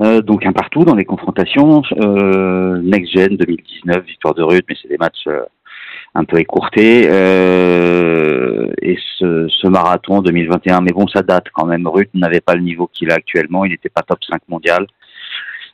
Euh, 0.03 0.21
donc 0.21 0.45
un 0.45 0.51
partout 0.51 0.83
dans 0.83 0.95
les 0.95 1.05
confrontations. 1.05 1.81
Euh, 1.97 2.79
Next 2.81 3.13
Gen 3.13 3.35
2019, 3.35 4.05
victoire 4.05 4.35
de 4.35 4.43
Ruth, 4.43 4.65
mais 4.69 4.75
c'est 4.81 4.89
des 4.89 4.97
matchs 4.97 5.25
euh, 5.27 5.41
un 6.13 6.23
peu 6.23 6.39
écourtés. 6.39 7.03
Et 7.05 8.97
ce, 9.19 9.67
marathon 9.67 10.21
2021, 10.21 10.81
mais 10.81 10.91
bon, 10.91 11.07
ça 11.07 11.23
date 11.23 11.47
quand 11.53 11.65
même. 11.65 11.87
Ruth 11.87 12.13
n'avait 12.13 12.41
pas 12.41 12.55
le 12.55 12.61
niveau 12.61 12.87
qu'il 12.87 13.11
a 13.11 13.15
actuellement, 13.15 13.65
il 13.65 13.71
n'était 13.71 13.89
pas 13.89 14.03
top 14.03 14.19
5 14.23 14.41
mondial. 14.47 14.85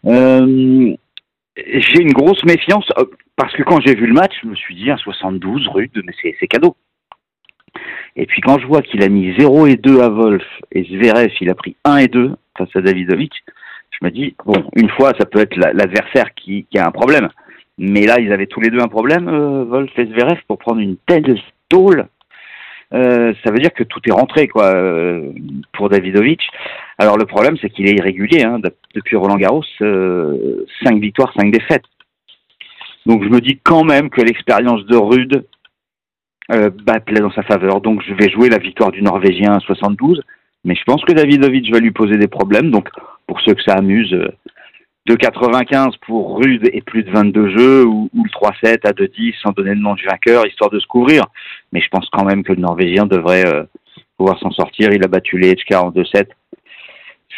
J'ai 0.05 2.01
une 2.01 2.13
grosse 2.13 2.43
méfiance 2.45 2.91
parce 3.35 3.53
que 3.53 3.63
quand 3.63 3.79
j'ai 3.81 3.95
vu 3.95 4.07
le 4.07 4.13
match, 4.13 4.33
je 4.41 4.47
me 4.47 4.55
suis 4.55 4.75
dit 4.75 4.89
un 4.89 4.97
72 4.97 5.67
Ruth, 5.67 5.91
mais 6.03 6.13
c'est 6.39 6.47
cadeau. 6.47 6.75
Et 8.15 8.25
puis 8.25 8.41
quand 8.41 8.59
je 8.59 8.67
vois 8.67 8.81
qu'il 8.81 9.03
a 9.03 9.09
mis 9.09 9.35
0 9.37 9.67
et 9.67 9.75
2 9.75 10.01
à 10.01 10.09
Wolf 10.09 10.45
et 10.71 10.83
Zverev, 10.83 11.31
il 11.41 11.49
a 11.49 11.55
pris 11.55 11.75
1 11.83 11.97
et 11.97 12.07
2 12.07 12.35
face 12.57 12.75
à 12.75 12.81
Davidovic, 12.81 13.33
je 14.03 14.07
me 14.07 14.11
dis, 14.11 14.35
bon, 14.45 14.65
une 14.75 14.89
fois, 14.89 15.13
ça 15.17 15.25
peut 15.25 15.39
être 15.39 15.55
l'adversaire 15.55 16.25
la, 16.25 16.29
qui, 16.31 16.67
a 16.77 16.85
un 16.85 16.91
problème. 16.91 17.29
Mais 17.77 18.05
là, 18.05 18.19
ils 18.19 18.33
avaient 18.33 18.47
tous 18.47 18.59
les 18.59 18.69
deux 18.69 18.81
un 18.81 18.87
problème, 18.87 19.29
euh, 19.29 19.63
Wolf 19.63 19.91
et 19.97 20.05
Zverev, 20.05 20.39
pour 20.47 20.57
prendre 20.57 20.79
une 20.79 20.97
telle 21.07 21.39
tôle. 21.69 22.07
Euh, 22.93 23.33
ça 23.43 23.51
veut 23.51 23.59
dire 23.59 23.73
que 23.73 23.83
tout 23.83 24.01
est 24.05 24.11
rentré, 24.11 24.47
quoi, 24.47 24.75
euh, 24.75 25.31
pour 25.71 25.89
Davidovic. 25.89 26.41
Alors, 26.97 27.17
le 27.17 27.25
problème, 27.25 27.55
c'est 27.61 27.69
qu'il 27.69 27.87
est 27.87 27.95
irrégulier, 27.95 28.43
hein, 28.43 28.59
depuis 28.93 29.15
Roland 29.15 29.37
Garros, 29.37 29.63
5 29.79 29.85
euh, 29.85 30.65
victoires, 30.99 31.33
5 31.35 31.51
défaites. 31.51 31.85
Donc, 33.05 33.23
je 33.23 33.29
me 33.29 33.39
dis 33.39 33.59
quand 33.63 33.83
même 33.83 34.09
que 34.09 34.21
l'expérience 34.21 34.85
de 34.85 34.97
Rude 34.97 35.45
euh, 36.51 36.69
bah, 36.85 36.99
plaît 36.99 37.21
dans 37.21 37.31
sa 37.31 37.43
faveur. 37.43 37.79
Donc, 37.79 38.03
je 38.05 38.13
vais 38.13 38.29
jouer 38.29 38.49
la 38.49 38.59
victoire 38.59 38.91
du 38.91 39.01
Norvégien 39.01 39.53
à 39.53 39.59
72. 39.61 40.21
Mais 40.63 40.75
je 40.75 40.83
pense 40.85 41.03
que 41.03 41.13
Davidovic 41.13 41.71
va 41.71 41.79
lui 41.79 41.91
poser 41.91 42.17
des 42.17 42.27
problèmes. 42.27 42.71
Donc, 42.71 42.89
pour 43.27 43.41
ceux 43.41 43.53
que 43.53 43.63
ça 43.63 43.75
amuse, 43.75 44.13
euh, 44.13 44.29
de 45.05 45.15
95 45.15 45.97
pour 46.05 46.37
Rude 46.37 46.69
et 46.71 46.81
plus 46.81 47.03
de 47.03 47.11
22 47.11 47.57
jeux, 47.57 47.85
ou, 47.85 48.09
le 48.13 48.29
3-7 48.29 48.87
à 48.87 48.91
2-10 48.91 49.35
sans 49.41 49.51
donner 49.51 49.71
le 49.71 49.81
nom 49.81 49.95
du 49.95 50.05
vainqueur, 50.05 50.47
histoire 50.47 50.69
de 50.69 50.79
se 50.79 50.87
couvrir. 50.87 51.25
Mais 51.71 51.81
je 51.81 51.89
pense 51.89 52.07
quand 52.11 52.23
même 52.23 52.43
que 52.43 52.53
le 52.53 52.61
Norvégien 52.61 53.05
devrait 53.05 53.45
euh, 53.45 53.63
pouvoir 54.17 54.39
s'en 54.39 54.51
sortir. 54.51 54.91
Il 54.93 55.03
a 55.03 55.07
battu 55.07 55.37
les 55.37 55.53
HK 55.53 55.75
en 55.75 55.91
2-7. 55.91 56.27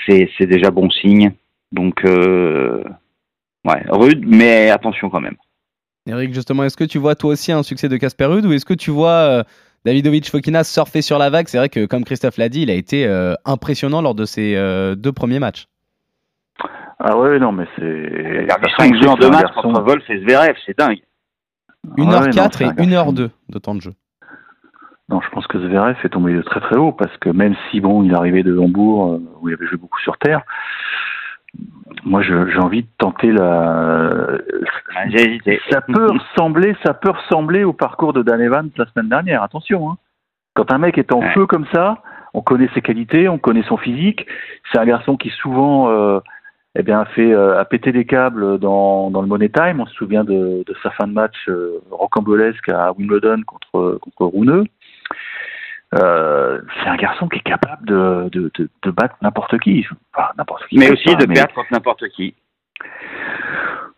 C'est 0.08 0.46
déjà 0.46 0.70
bon 0.70 0.89
signe. 0.91 1.34
Donc, 1.72 2.05
euh, 2.05 2.84
ouais, 3.65 3.84
rude, 3.89 4.24
mais 4.27 4.70
attention 4.70 5.10
quand 5.10 5.20
même. 5.20 5.36
Eric, 6.05 6.32
justement, 6.32 6.63
est-ce 6.63 6.77
que 6.77 6.84
tu 6.84 7.00
vois 7.00 7.15
toi 7.15 7.32
aussi 7.32 7.51
un 7.51 7.63
succès 7.63 7.89
de 7.89 7.98
Casper 7.98 8.25
Rude 8.25 8.46
ou 8.46 8.53
est-ce 8.53 8.65
que 8.65 8.75
tu 8.75 8.91
vois 8.91 9.44
Davidovic 9.86 10.30
Fokina 10.30 10.63
surfer 10.63 11.01
sur 11.01 11.18
la 11.20 11.30
vague 11.30 11.48
C'est 11.48 11.58
vrai 11.58 11.70
que, 11.70 11.86
comme 11.86 12.04
Christophe 12.04 12.38
l'a 12.38 12.50
dit, 12.50 12.63
il 12.63 12.70
a 12.72 12.74
été 12.74 13.06
euh, 13.06 13.34
impressionnant 13.46 14.01
lors 14.01 14.15
de 14.15 14.25
ses 14.25 14.56
euh, 14.56 14.96
deux 14.96 15.12
premiers 15.13 15.39
matchs. 15.39 15.68
Ah 17.00 17.18
ouais, 17.18 17.38
non, 17.39 17.51
mais 17.51 17.65
Il 17.77 18.46
c'est. 18.48 18.51
a 18.51 18.58
perdu 18.58 18.72
ça 18.77 18.86
5 18.86 18.96
jeux 19.01 19.10
en 19.10 19.13
c'est 19.15 19.22
deux 19.22 19.27
un 19.27 19.32
matchs 19.32 19.42
garçon- 19.44 19.62
contre 19.62 19.82
Wolf 19.82 20.10
et 20.10 20.20
Zverev, 20.20 20.56
c'est 20.65 20.77
dingue. 20.77 21.01
Ouais, 21.98 22.04
non, 22.06 22.10
1h04 22.22 22.51
c'est 22.58 22.65
un 22.65 22.72
et 22.72 22.86
garçon. 22.88 23.12
1h02 23.13 23.30
de 23.50 23.60
temps 23.60 23.75
de 23.75 23.82
jeu. 23.82 23.94
Non, 25.10 25.22
je 25.22 25.30
pense 25.30 25.46
que 25.46 25.60
Zverev 25.60 25.98
est 26.04 26.10
tombé 26.10 26.34
de 26.34 26.42
très 26.42 26.60
très 26.62 26.77
haut 26.77 26.92
parce 26.94 27.15
que 27.18 27.30
même 27.30 27.56
si 27.70 27.80
bon, 27.80 28.01
il 28.01 28.15
arrivait 28.15 28.42
de 28.42 28.58
Hambourg 28.58 29.13
euh, 29.13 29.20
où 29.42 29.50
il 29.50 29.54
avait 29.54 29.68
joué 29.68 29.77
beaucoup 29.77 30.00
sur 30.00 30.18
terre, 30.18 30.42
moi 32.03 32.21
j'ai 32.21 32.57
envie 32.59 32.83
de 32.83 32.88
tenter 32.97 33.31
la. 33.31 34.38
Ah, 34.95 35.09
J'ai 35.09 35.29
hésité. 35.29 35.59
Ça 35.69 35.81
peut 35.81 36.07
ressembler, 36.07 36.75
ça 36.85 36.93
peut 36.93 37.12
ressembler 37.12 37.63
au 37.63 37.74
parcours 37.74 38.13
de 38.13 38.21
Dan 38.21 38.41
Evans 38.41 38.69
la 38.77 38.85
semaine 38.88 39.09
dernière. 39.09 39.43
Attention, 39.43 39.89
hein. 39.91 39.97
Quand 40.55 40.71
un 40.71 40.77
mec 40.77 40.97
est 40.97 41.12
en 41.12 41.19
Ouais. 41.19 41.33
feu 41.33 41.45
comme 41.47 41.65
ça, 41.74 41.97
on 42.33 42.41
connaît 42.41 42.69
ses 42.74 42.81
qualités, 42.81 43.27
on 43.27 43.38
connaît 43.38 43.63
son 43.63 43.77
physique. 43.77 44.25
C'est 44.71 44.79
un 44.79 44.85
garçon 44.85 45.17
qui 45.17 45.29
souvent, 45.29 45.89
euh, 45.89 46.19
eh 46.75 46.83
bien, 46.83 47.01
a 47.01 47.05
fait 47.05 47.33
euh, 47.33 47.59
a 47.59 47.65
pété 47.65 47.91
des 47.91 48.05
câbles 48.05 48.57
dans, 48.59 49.09
dans 49.12 49.21
le 49.21 49.27
Money 49.27 49.50
Time. 49.50 49.81
On 49.81 49.85
se 49.85 49.93
souvient 49.95 50.24
de, 50.24 50.63
de 50.65 50.75
sa 50.81 50.91
fin 50.91 51.07
de 51.07 51.13
match 51.13 51.35
euh, 51.50 51.81
rocambolesque 51.91 52.69
à 52.69 52.93
Wimbledon 52.93 53.41
contre 53.45 54.00
contre 54.01 54.25
Rouneux. 54.25 54.63
Euh, 55.95 56.61
c'est 56.81 56.89
un 56.89 56.95
garçon 56.97 57.27
qui 57.29 57.37
est 57.39 57.41
capable 57.43 57.85
de, 57.87 58.29
de, 58.31 58.51
de, 58.55 58.69
de 58.81 58.91
battre 58.91 59.15
n'importe 59.21 59.57
qui. 59.59 59.85
Enfin, 60.13 60.29
n'importe 60.37 60.65
qui. 60.67 60.77
Mais 60.77 60.91
aussi 60.91 61.15
de 61.15 61.25
perdre 61.25 61.53
contre 61.53 61.71
n'importe 61.71 62.07
qui. 62.09 62.35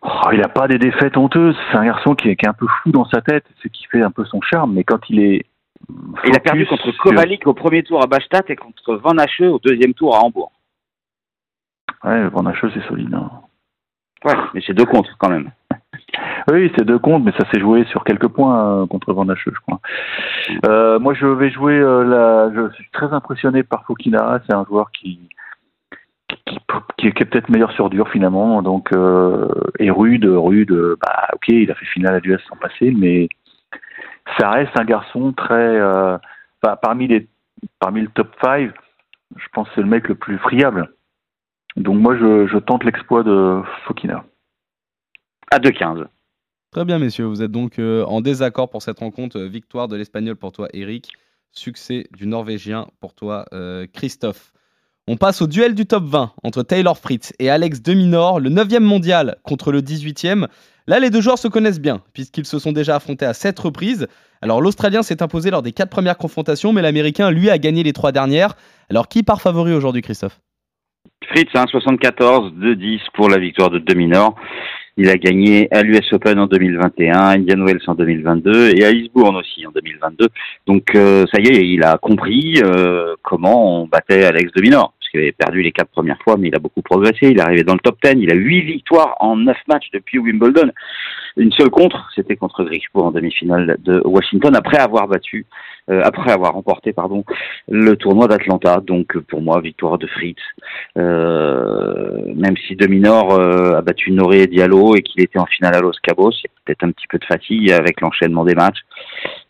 Oh, 0.02 0.30
il 0.32 0.38
n'a 0.40 0.48
pas 0.48 0.68
des 0.68 0.78
défaites 0.78 1.16
honteuses. 1.16 1.56
C'est 1.70 1.76
un 1.76 1.84
garçon 1.86 2.14
qui 2.14 2.28
est, 2.28 2.36
qui 2.36 2.44
est 2.46 2.48
un 2.48 2.52
peu 2.54 2.66
fou 2.82 2.92
dans 2.92 3.04
sa 3.06 3.20
tête, 3.20 3.44
ce 3.62 3.68
qui 3.68 3.84
fait 3.86 4.02
un 4.02 4.10
peu 4.12 4.24
son 4.24 4.40
charme. 4.40 4.74
Mais 4.74 4.84
quand 4.84 5.00
il 5.10 5.20
est. 5.20 5.44
Il 6.24 6.36
a 6.36 6.40
perdu 6.40 6.66
contre 6.66 6.90
sur- 6.92 7.02
Kovalik 7.02 7.46
au 7.46 7.54
premier 7.54 7.82
tour 7.82 8.02
à 8.02 8.06
Bastad 8.06 8.44
et 8.48 8.56
contre 8.56 8.96
Van 8.96 9.16
Hache 9.18 9.40
au 9.40 9.58
deuxième 9.58 9.94
tour 9.94 10.16
à 10.16 10.20
Hambourg. 10.20 10.52
Ouais, 12.04 12.28
Van 12.28 12.46
Hache, 12.46 12.64
c'est 12.74 12.86
solide. 12.86 13.14
hein. 13.14 13.30
Ouais, 14.24 14.34
mais 14.54 14.60
c'est 14.66 14.74
deux 14.74 14.84
contre 14.84 15.16
quand 15.18 15.28
même. 15.30 15.50
Oui, 16.50 16.72
c'est 16.76 16.84
deux 16.84 16.98
comptes, 16.98 17.24
mais 17.24 17.32
ça 17.32 17.44
s'est 17.50 17.60
joué 17.60 17.84
sur 17.86 18.04
quelques 18.04 18.28
points 18.28 18.82
euh, 18.82 18.86
contre 18.86 19.12
Van 19.12 19.28
Hache, 19.28 19.44
je 19.46 19.60
crois. 19.60 19.80
Euh, 20.66 20.98
moi, 20.98 21.12
je 21.12 21.26
vais 21.26 21.50
jouer 21.50 21.74
euh, 21.74 22.04
la. 22.04 22.50
Je 22.54 22.72
suis 22.74 22.88
très 22.90 23.12
impressionné 23.12 23.62
par 23.62 23.84
Fokina. 23.84 24.40
C'est 24.46 24.54
un 24.54 24.64
joueur 24.64 24.90
qui 24.90 25.20
est, 26.98 27.24
peut-être 27.24 27.50
meilleur 27.50 27.72
sur 27.72 27.90
dur 27.90 28.08
finalement. 28.08 28.62
Donc, 28.62 28.90
et 29.78 29.90
rude, 29.90 30.24
rude. 30.24 30.96
Bah, 31.02 31.28
ok, 31.34 31.48
il 31.48 31.70
a 31.70 31.74
fait 31.74 31.86
finale 31.86 32.14
à 32.14 32.20
l'US 32.20 32.40
sans 32.48 32.56
passer, 32.56 32.94
mais 32.96 33.28
ça 34.38 34.50
reste 34.50 34.78
un 34.78 34.84
garçon 34.84 35.32
très. 35.32 35.78
parmi 36.80 37.08
les 37.08 37.28
parmi 37.78 38.00
le 38.00 38.08
top 38.08 38.34
5, 38.42 38.70
je 39.36 39.46
pense 39.52 39.68
que 39.68 39.74
c'est 39.74 39.82
le 39.82 39.88
mec 39.88 40.08
le 40.08 40.14
plus 40.14 40.38
friable. 40.38 40.88
Donc 41.76 41.96
moi, 41.96 42.16
je, 42.16 42.46
je 42.46 42.58
tente 42.58 42.84
l'exploit 42.84 43.22
de 43.22 43.60
Fokina. 43.84 44.24
À 45.50 45.58
2-15. 45.58 46.06
Très 46.70 46.84
bien, 46.84 46.98
messieurs. 46.98 47.24
Vous 47.24 47.42
êtes 47.42 47.50
donc 47.50 47.78
euh, 47.78 48.04
en 48.04 48.20
désaccord 48.20 48.68
pour 48.68 48.82
cette 48.82 48.98
rencontre. 48.98 49.38
Euh, 49.38 49.48
Victoire 49.48 49.88
de 49.88 49.96
l'Espagnol 49.96 50.36
pour 50.36 50.52
toi, 50.52 50.68
Eric. 50.74 51.12
Succès 51.50 52.04
du 52.14 52.26
Norvégien 52.26 52.88
pour 53.00 53.14
toi, 53.14 53.46
euh, 53.54 53.86
Christophe. 53.90 54.52
On 55.06 55.16
passe 55.16 55.40
au 55.40 55.46
duel 55.46 55.74
du 55.74 55.86
top 55.86 56.04
20 56.04 56.32
entre 56.42 56.62
Taylor 56.62 56.98
Fritz 56.98 57.32
et 57.38 57.48
Alex 57.48 57.80
Deminor, 57.80 58.38
le 58.38 58.50
9e 58.50 58.80
mondial 58.80 59.36
contre 59.44 59.72
le 59.72 59.80
18e. 59.80 60.46
Là, 60.86 61.00
les 61.00 61.08
deux 61.08 61.22
joueurs 61.22 61.38
se 61.38 61.48
connaissent 61.48 61.80
bien, 61.80 62.02
puisqu'ils 62.12 62.44
se 62.44 62.58
sont 62.58 62.72
déjà 62.72 62.96
affrontés 62.96 63.24
à 63.24 63.32
7 63.32 63.58
reprises. 63.58 64.06
Alors, 64.42 64.60
l'Australien 64.60 65.02
s'est 65.02 65.22
imposé 65.22 65.50
lors 65.50 65.62
des 65.62 65.72
4 65.72 65.88
premières 65.88 66.18
confrontations, 66.18 66.74
mais 66.74 66.82
l'Américain, 66.82 67.30
lui, 67.30 67.48
a 67.48 67.56
gagné 67.56 67.82
les 67.82 67.94
3 67.94 68.12
dernières. 68.12 68.54
Alors, 68.90 69.08
qui 69.08 69.22
part 69.22 69.40
favori 69.40 69.72
aujourd'hui, 69.72 70.02
Christophe? 70.02 70.38
Fritz, 71.30 71.48
hein, 71.54 71.64
74, 71.70 72.52
2-10 72.52 73.00
pour 73.14 73.30
la 73.30 73.38
victoire 73.38 73.70
de 73.70 73.78
Deminor. 73.78 74.34
Il 75.00 75.08
a 75.08 75.16
gagné 75.16 75.68
à 75.70 75.84
l'US 75.84 76.12
Open 76.12 76.40
en 76.40 76.48
2021, 76.48 77.12
à 77.12 77.34
Indian 77.34 77.64
Wells 77.64 77.80
en 77.86 77.94
2022 77.94 78.70
et 78.76 78.84
à 78.84 78.90
Lisbourne 78.90 79.36
aussi 79.36 79.64
en 79.64 79.70
2022. 79.70 80.26
Donc 80.66 80.92
euh, 80.96 81.24
ça 81.32 81.40
y 81.40 81.46
est, 81.46 81.68
il 81.68 81.84
a 81.84 81.98
compris 81.98 82.60
euh, 82.64 83.14
comment 83.22 83.80
on 83.80 83.86
battait 83.86 84.24
Alex 84.24 84.50
Deminor. 84.54 84.92
Parce 84.98 85.10
qu'il 85.12 85.20
avait 85.20 85.30
perdu 85.30 85.62
les 85.62 85.70
quatre 85.70 85.92
premières 85.92 86.20
fois, 86.24 86.36
mais 86.36 86.48
il 86.48 86.56
a 86.56 86.58
beaucoup 86.58 86.82
progressé. 86.82 87.28
Il 87.30 87.38
est 87.38 87.40
arrivé 87.40 87.62
dans 87.62 87.74
le 87.74 87.78
top 87.78 87.96
10. 88.02 88.14
Il 88.16 88.32
a 88.32 88.34
huit 88.34 88.62
victoires 88.62 89.14
en 89.20 89.36
neuf 89.36 89.58
matchs 89.68 89.88
depuis 89.92 90.18
Wimbledon. 90.18 90.72
Une 91.38 91.52
seule 91.52 91.70
contre, 91.70 92.10
c'était 92.16 92.34
contre 92.34 92.64
Grishko 92.64 93.00
en 93.00 93.12
demi-finale 93.12 93.76
de 93.78 94.02
Washington, 94.04 94.56
après 94.56 94.78
avoir 94.78 95.06
battu, 95.06 95.46
euh, 95.88 96.02
après 96.04 96.32
avoir 96.32 96.54
remporté, 96.54 96.92
pardon, 96.92 97.24
le 97.68 97.94
tournoi 97.96 98.26
d'Atlanta. 98.26 98.80
Donc 98.84 99.16
pour 99.18 99.40
moi, 99.40 99.60
victoire 99.60 99.98
de 99.98 100.08
Fritz. 100.08 100.38
Euh, 100.98 102.34
même 102.34 102.56
si 102.66 102.74
Dominor 102.74 103.34
euh, 103.34 103.78
a 103.78 103.82
battu 103.82 104.10
Noré 104.10 104.42
et 104.42 104.46
Diallo 104.48 104.96
et 104.96 105.02
qu'il 105.02 105.22
était 105.22 105.38
en 105.38 105.46
finale 105.46 105.76
à 105.76 105.80
Los 105.80 105.92
Cabos, 106.02 106.32
il 106.32 106.46
y 106.46 106.46
a 106.46 106.60
peut-être 106.64 106.82
un 106.82 106.90
petit 106.90 107.06
peu 107.08 107.18
de 107.18 107.24
fatigue 107.24 107.70
avec 107.70 108.00
l'enchaînement 108.00 108.44
des 108.44 108.56
matchs. 108.56 108.80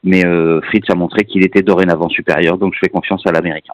Mais 0.04 0.26
euh, 0.26 0.60
Fritz 0.68 0.84
a 0.90 0.94
montré 0.94 1.24
qu'il 1.24 1.42
était 1.42 1.62
dorénavant 1.62 2.10
supérieur, 2.10 2.58
donc 2.58 2.74
je 2.74 2.80
fais 2.80 2.90
confiance 2.90 3.26
à 3.26 3.32
l'Américain. 3.32 3.72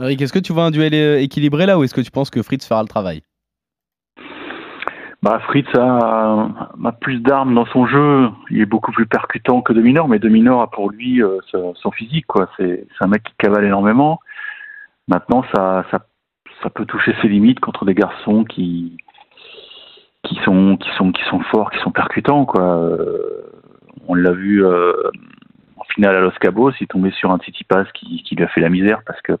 Eric, 0.00 0.22
est-ce 0.22 0.32
que 0.32 0.38
tu 0.38 0.52
vois 0.52 0.64
un 0.64 0.70
duel 0.70 0.94
équilibré 0.94 1.66
là 1.66 1.80
ou 1.80 1.82
est-ce 1.82 1.94
que 1.94 2.00
tu 2.00 2.12
penses 2.12 2.30
que 2.30 2.42
Fritz 2.42 2.64
fera 2.64 2.82
le 2.82 2.88
travail? 2.88 3.22
Bah, 5.22 5.38
Fritz 5.40 5.68
a, 5.74 6.48
plus 7.00 7.20
d'armes 7.20 7.54
dans 7.54 7.66
son 7.66 7.86
jeu. 7.86 8.30
Il 8.50 8.60
est 8.60 8.66
beaucoup 8.66 8.90
plus 8.92 9.06
percutant 9.06 9.60
que 9.60 9.72
Dominor, 9.74 10.08
mais 10.08 10.18
Dominor 10.18 10.62
a 10.62 10.70
pour 10.70 10.90
lui 10.90 11.22
euh, 11.22 11.38
son- 11.50 11.90
physique. 11.90 12.26
quoi. 12.26 12.48
C'est 12.56 12.86
un 13.00 13.06
mec 13.06 13.24
qui 13.24 13.34
cavale 13.38 13.64
énormément. 13.64 14.20
Maintenant, 15.08 15.44
ça, 15.54 15.84
ça, 15.90 16.06
ça 16.62 16.70
peut 16.70 16.86
toucher 16.86 17.14
ses 17.20 17.28
limites 17.28 17.60
contre 17.60 17.84
des 17.84 17.94
garçons 17.94 18.44
qui, 18.44 18.96
qui, 20.22 20.36
sont, 20.44 20.78
qui, 20.78 20.88
sont, 20.96 21.12
qui 21.12 21.22
sont 21.24 21.40
forts, 21.40 21.70
qui 21.70 21.78
sont 21.80 21.90
percutants. 21.90 22.46
Quoi. 22.46 22.62
Euh, 22.62 23.52
on 24.08 24.14
l'a 24.14 24.32
vu 24.32 24.64
euh, 24.64 24.92
finale 25.94 26.16
à 26.16 26.20
Los 26.20 26.32
Cabos, 26.40 26.72
il 26.80 26.84
est 26.84 26.86
tombé 26.86 27.10
sur 27.10 27.30
un 27.30 27.38
Tsitsipas 27.38 27.84
qui, 27.94 28.22
qui 28.22 28.34
lui 28.34 28.44
a 28.44 28.48
fait 28.48 28.60
la 28.60 28.68
misère 28.68 29.02
parce 29.06 29.20
que 29.22 29.32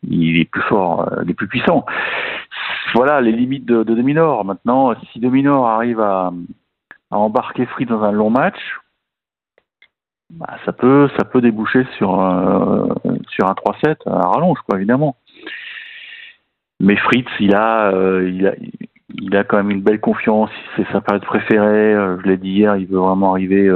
qu'il 0.00 0.38
est 0.38 0.44
plus 0.44 0.62
fort, 0.62 1.12
euh, 1.12 1.22
il 1.24 1.30
est 1.30 1.34
plus 1.34 1.48
puissant. 1.48 1.84
Voilà 2.94 3.20
les 3.20 3.32
limites 3.32 3.64
de, 3.64 3.82
de 3.82 3.94
Dominor. 3.94 4.44
Maintenant, 4.44 4.94
si 5.12 5.20
Dominor 5.20 5.66
arrive 5.66 6.00
à, 6.00 6.32
embarquer 7.10 7.66
Fritz 7.66 7.88
dans 7.88 8.02
un 8.02 8.12
long 8.12 8.30
match, 8.30 8.58
bah, 10.30 10.58
ça 10.64 10.72
peut 10.72 11.08
ça 11.16 11.24
peut 11.24 11.40
déboucher 11.40 11.86
sur 11.96 12.20
euh, 12.20 12.88
un 13.04 13.52
3-7 13.52 13.96
à 14.06 14.28
rallonge, 14.28 14.58
évidemment. 14.74 15.16
Mais 16.80 16.96
Fritz, 16.96 17.28
il 17.40 17.54
a, 17.54 17.90
euh, 17.92 18.28
il 18.28 18.46
a, 18.46 18.54
il 19.14 19.36
a 19.36 19.44
quand 19.44 19.56
même 19.56 19.70
une 19.70 19.82
belle 19.82 20.00
confiance. 20.00 20.50
C'est 20.76 20.86
sa 20.92 21.00
période 21.00 21.24
préférée. 21.24 21.94
Je 21.94 22.28
l'ai 22.28 22.36
dit 22.36 22.50
hier, 22.50 22.76
il 22.76 22.86
veut 22.86 22.98
vraiment 22.98 23.32
arriver 23.32 23.70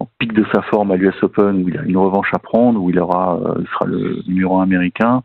en 0.00 0.06
pic 0.18 0.32
de 0.32 0.44
sa 0.54 0.62
forme 0.62 0.92
à 0.92 0.96
l'US 0.96 1.14
Open 1.22 1.64
où 1.64 1.68
il 1.68 1.76
a 1.78 1.82
une 1.82 1.96
revanche 1.96 2.30
à 2.32 2.38
prendre, 2.38 2.80
où 2.80 2.90
il 2.90 2.98
aura, 3.00 3.36
euh, 3.36 3.54
il 3.60 3.66
sera 3.68 3.86
le 3.86 4.22
numéro 4.28 4.60
américain. 4.60 5.22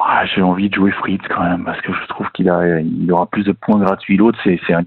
Ah, 0.00 0.24
J'ai 0.26 0.42
envie 0.42 0.68
de 0.68 0.74
jouer 0.74 0.92
Fritz 0.92 1.22
quand 1.28 1.42
même 1.42 1.64
parce 1.64 1.80
que 1.80 1.92
je 1.92 2.06
trouve 2.06 2.30
qu'il 2.32 2.48
a, 2.50 2.80
il 2.80 3.10
aura 3.10 3.26
plus 3.26 3.44
de 3.44 3.52
points 3.52 3.78
gratuits. 3.80 4.16
L'autre, 4.16 4.38
c'est, 4.44 4.60
c'est 4.66 4.74
un, 4.74 4.84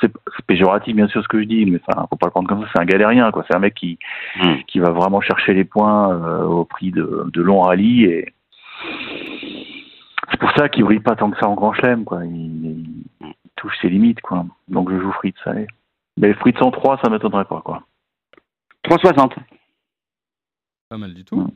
c'est 0.00 0.12
c'est 0.36 0.44
péjoratif 0.46 0.94
bien 0.96 1.06
sûr 1.08 1.22
ce 1.22 1.28
que 1.28 1.40
je 1.40 1.44
dis, 1.46 1.64
mais 1.64 1.80
enfin, 1.86 2.06
faut 2.10 2.16
pas 2.16 2.26
le 2.26 2.30
prendre 2.32 2.48
comme 2.48 2.62
ça. 2.62 2.68
C'est 2.74 2.80
un 2.82 2.84
galérien, 2.86 3.30
quoi. 3.30 3.44
C'est 3.48 3.56
un 3.56 3.60
mec 3.60 3.74
qui, 3.74 3.98
Mm. 4.36 4.54
qui 4.66 4.78
va 4.80 4.90
vraiment 4.90 5.20
chercher 5.20 5.54
les 5.54 5.64
points 5.64 6.12
euh, 6.12 6.44
au 6.44 6.64
prix 6.64 6.90
de, 6.90 7.24
de 7.32 7.42
longs 7.42 7.60
rallyes 7.62 8.04
et 8.04 8.32
c'est 10.30 10.38
pour 10.38 10.50
ça 10.52 10.68
qu'il 10.68 10.84
brille 10.84 11.00
pas 11.00 11.16
tant 11.16 11.30
que 11.30 11.38
ça 11.38 11.48
en 11.48 11.54
grand 11.54 11.72
chelem, 11.72 12.04
quoi. 12.04 12.24
Il, 12.24 12.86
il 13.20 13.34
touche 13.56 13.76
ses 13.80 13.88
limites, 13.88 14.20
quoi. 14.20 14.44
Donc 14.68 14.90
je 14.90 14.98
joue 14.98 15.12
Fritz, 15.12 15.36
allez. 15.46 15.66
Mais 16.16 16.34
Fritz 16.34 16.56
en 16.60 16.70
3, 16.70 17.00
ça 17.02 17.10
m'étonnerait 17.10 17.44
pas, 17.44 17.62
quoi. 17.64 17.82
3,60. 18.84 19.32
Pas 20.88 20.98
mal 20.98 21.14
du 21.14 21.24
tout. 21.24 21.46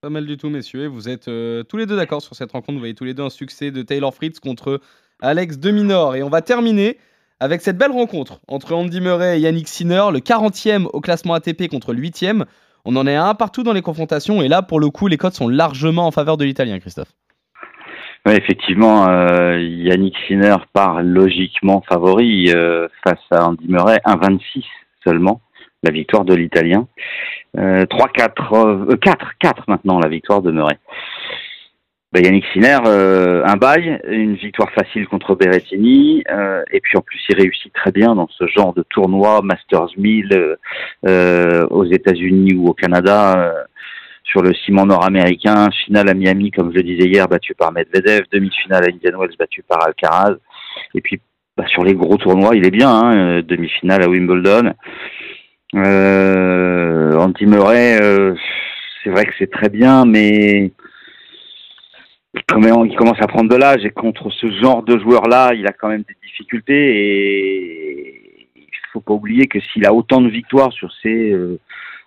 Pas 0.00 0.10
mal 0.10 0.26
du 0.26 0.36
tout, 0.36 0.50
messieurs. 0.50 0.84
Et 0.84 0.88
Vous 0.88 1.08
êtes 1.08 1.28
euh, 1.28 1.62
tous 1.62 1.76
les 1.76 1.86
deux 1.86 1.96
d'accord 1.96 2.22
sur 2.22 2.34
cette 2.34 2.52
rencontre. 2.52 2.74
Vous 2.74 2.78
voyez 2.78 2.94
tous 2.94 3.04
les 3.04 3.14
deux 3.14 3.24
un 3.24 3.30
succès 3.30 3.70
de 3.70 3.82
Taylor 3.82 4.14
Fritz 4.14 4.38
contre 4.40 4.80
Alex 5.20 5.58
Deminor. 5.58 6.16
Et 6.16 6.22
on 6.22 6.28
va 6.28 6.42
terminer 6.42 6.98
avec 7.40 7.60
cette 7.60 7.78
belle 7.78 7.92
rencontre 7.92 8.40
entre 8.48 8.74
Andy 8.74 9.00
Murray 9.00 9.38
et 9.38 9.40
Yannick 9.40 9.68
Sinner, 9.68 10.04
le 10.12 10.18
40e 10.18 10.86
au 10.92 11.00
classement 11.00 11.34
ATP 11.34 11.68
contre 11.68 11.92
le 11.92 12.00
8e. 12.00 12.44
On 12.84 12.96
en 12.96 13.06
est 13.06 13.16
à 13.16 13.26
un 13.26 13.34
partout 13.34 13.62
dans 13.62 13.72
les 13.72 13.82
confrontations. 13.82 14.42
Et 14.42 14.48
là, 14.48 14.62
pour 14.62 14.80
le 14.80 14.90
coup, 14.90 15.08
les 15.08 15.16
codes 15.16 15.34
sont 15.34 15.48
largement 15.48 16.06
en 16.06 16.10
faveur 16.10 16.36
de 16.36 16.44
l'Italien, 16.44 16.78
Christophe. 16.78 17.12
Effectivement, 18.26 19.08
euh, 19.08 19.58
Yannick 19.58 20.16
Sinner 20.26 20.56
part 20.72 21.02
logiquement 21.02 21.82
favori 21.88 22.52
euh, 22.54 22.88
face 23.04 23.20
à 23.30 23.48
Andy 23.48 23.66
Murray, 23.68 24.00
1,26 24.04 24.64
seulement, 25.04 25.40
la 25.82 25.90
victoire 25.90 26.24
de 26.24 26.34
l'Italien. 26.34 26.88
Euh, 27.56 27.86
3, 27.86 28.08
4, 28.08 28.52
euh, 28.52 28.96
4, 28.96 29.32
4 29.38 29.64
maintenant 29.68 29.98
la 29.98 30.08
victoire 30.08 30.42
de 30.42 30.50
Murray. 30.50 30.78
Ben, 32.12 32.24
Yannick 32.24 32.44
Sinner, 32.52 32.78
un 32.86 33.56
bail, 33.56 34.00
une 34.08 34.34
victoire 34.34 34.70
facile 34.70 35.06
contre 35.08 35.34
Berrettini, 35.34 36.24
et 36.72 36.80
puis 36.80 36.96
en 36.96 37.02
plus 37.02 37.20
il 37.28 37.36
réussit 37.36 37.72
très 37.72 37.92
bien 37.92 38.14
dans 38.14 38.28
ce 38.30 38.46
genre 38.46 38.72
de 38.72 38.82
tournoi, 38.82 39.40
Masters 39.42 39.90
1000 39.96 40.32
euh, 40.32 40.56
euh, 41.06 41.66
aux 41.68 41.84
États-Unis 41.84 42.54
ou 42.54 42.68
au 42.68 42.74
Canada. 42.74 43.54
Sur 44.28 44.42
le 44.42 44.52
ciment 44.52 44.84
nord-américain, 44.84 45.70
finale 45.84 46.10
à 46.10 46.14
Miami, 46.14 46.50
comme 46.50 46.70
je 46.70 46.76
le 46.76 46.82
disais 46.82 47.08
hier, 47.08 47.26
battu 47.28 47.54
par 47.54 47.72
Medvedev, 47.72 48.24
demi-finale 48.30 48.84
à 48.84 48.88
Indian 48.88 49.18
Wells, 49.18 49.36
battu 49.38 49.62
par 49.62 49.82
Alcaraz, 49.86 50.36
et 50.94 51.00
puis 51.00 51.20
bah, 51.56 51.64
sur 51.66 51.82
les 51.82 51.94
gros 51.94 52.18
tournois, 52.18 52.54
il 52.54 52.66
est 52.66 52.70
bien, 52.70 52.90
hein, 52.90 53.16
euh, 53.16 53.42
demi-finale 53.42 54.02
à 54.02 54.08
Wimbledon. 54.08 54.74
Euh, 55.74 57.14
Andy 57.16 57.46
Murray, 57.46 57.98
euh, 58.02 58.34
c'est 59.02 59.10
vrai 59.10 59.24
que 59.24 59.32
c'est 59.38 59.50
très 59.50 59.70
bien, 59.70 60.04
mais 60.04 60.72
il 62.34 62.40
commen- 62.42 62.86
il 62.86 62.96
commence 62.96 63.20
à 63.20 63.26
prendre 63.26 63.48
de 63.50 63.56
l'âge 63.56 63.84
et 63.84 63.90
contre 63.90 64.30
ce 64.30 64.50
genre 64.60 64.82
de 64.82 64.98
joueur-là, 64.98 65.54
il 65.54 65.66
a 65.66 65.72
quand 65.72 65.88
même 65.88 66.02
des 66.02 66.16
difficultés 66.22 66.74
et 66.74 68.48
il 68.56 68.90
faut 68.92 69.00
pas 69.00 69.14
oublier 69.14 69.46
que 69.46 69.58
s'il 69.60 69.86
a 69.86 69.94
autant 69.94 70.20
de 70.20 70.28
victoires 70.28 70.72
sur 70.72 70.92
ces 71.02 71.32
euh, 71.32 71.58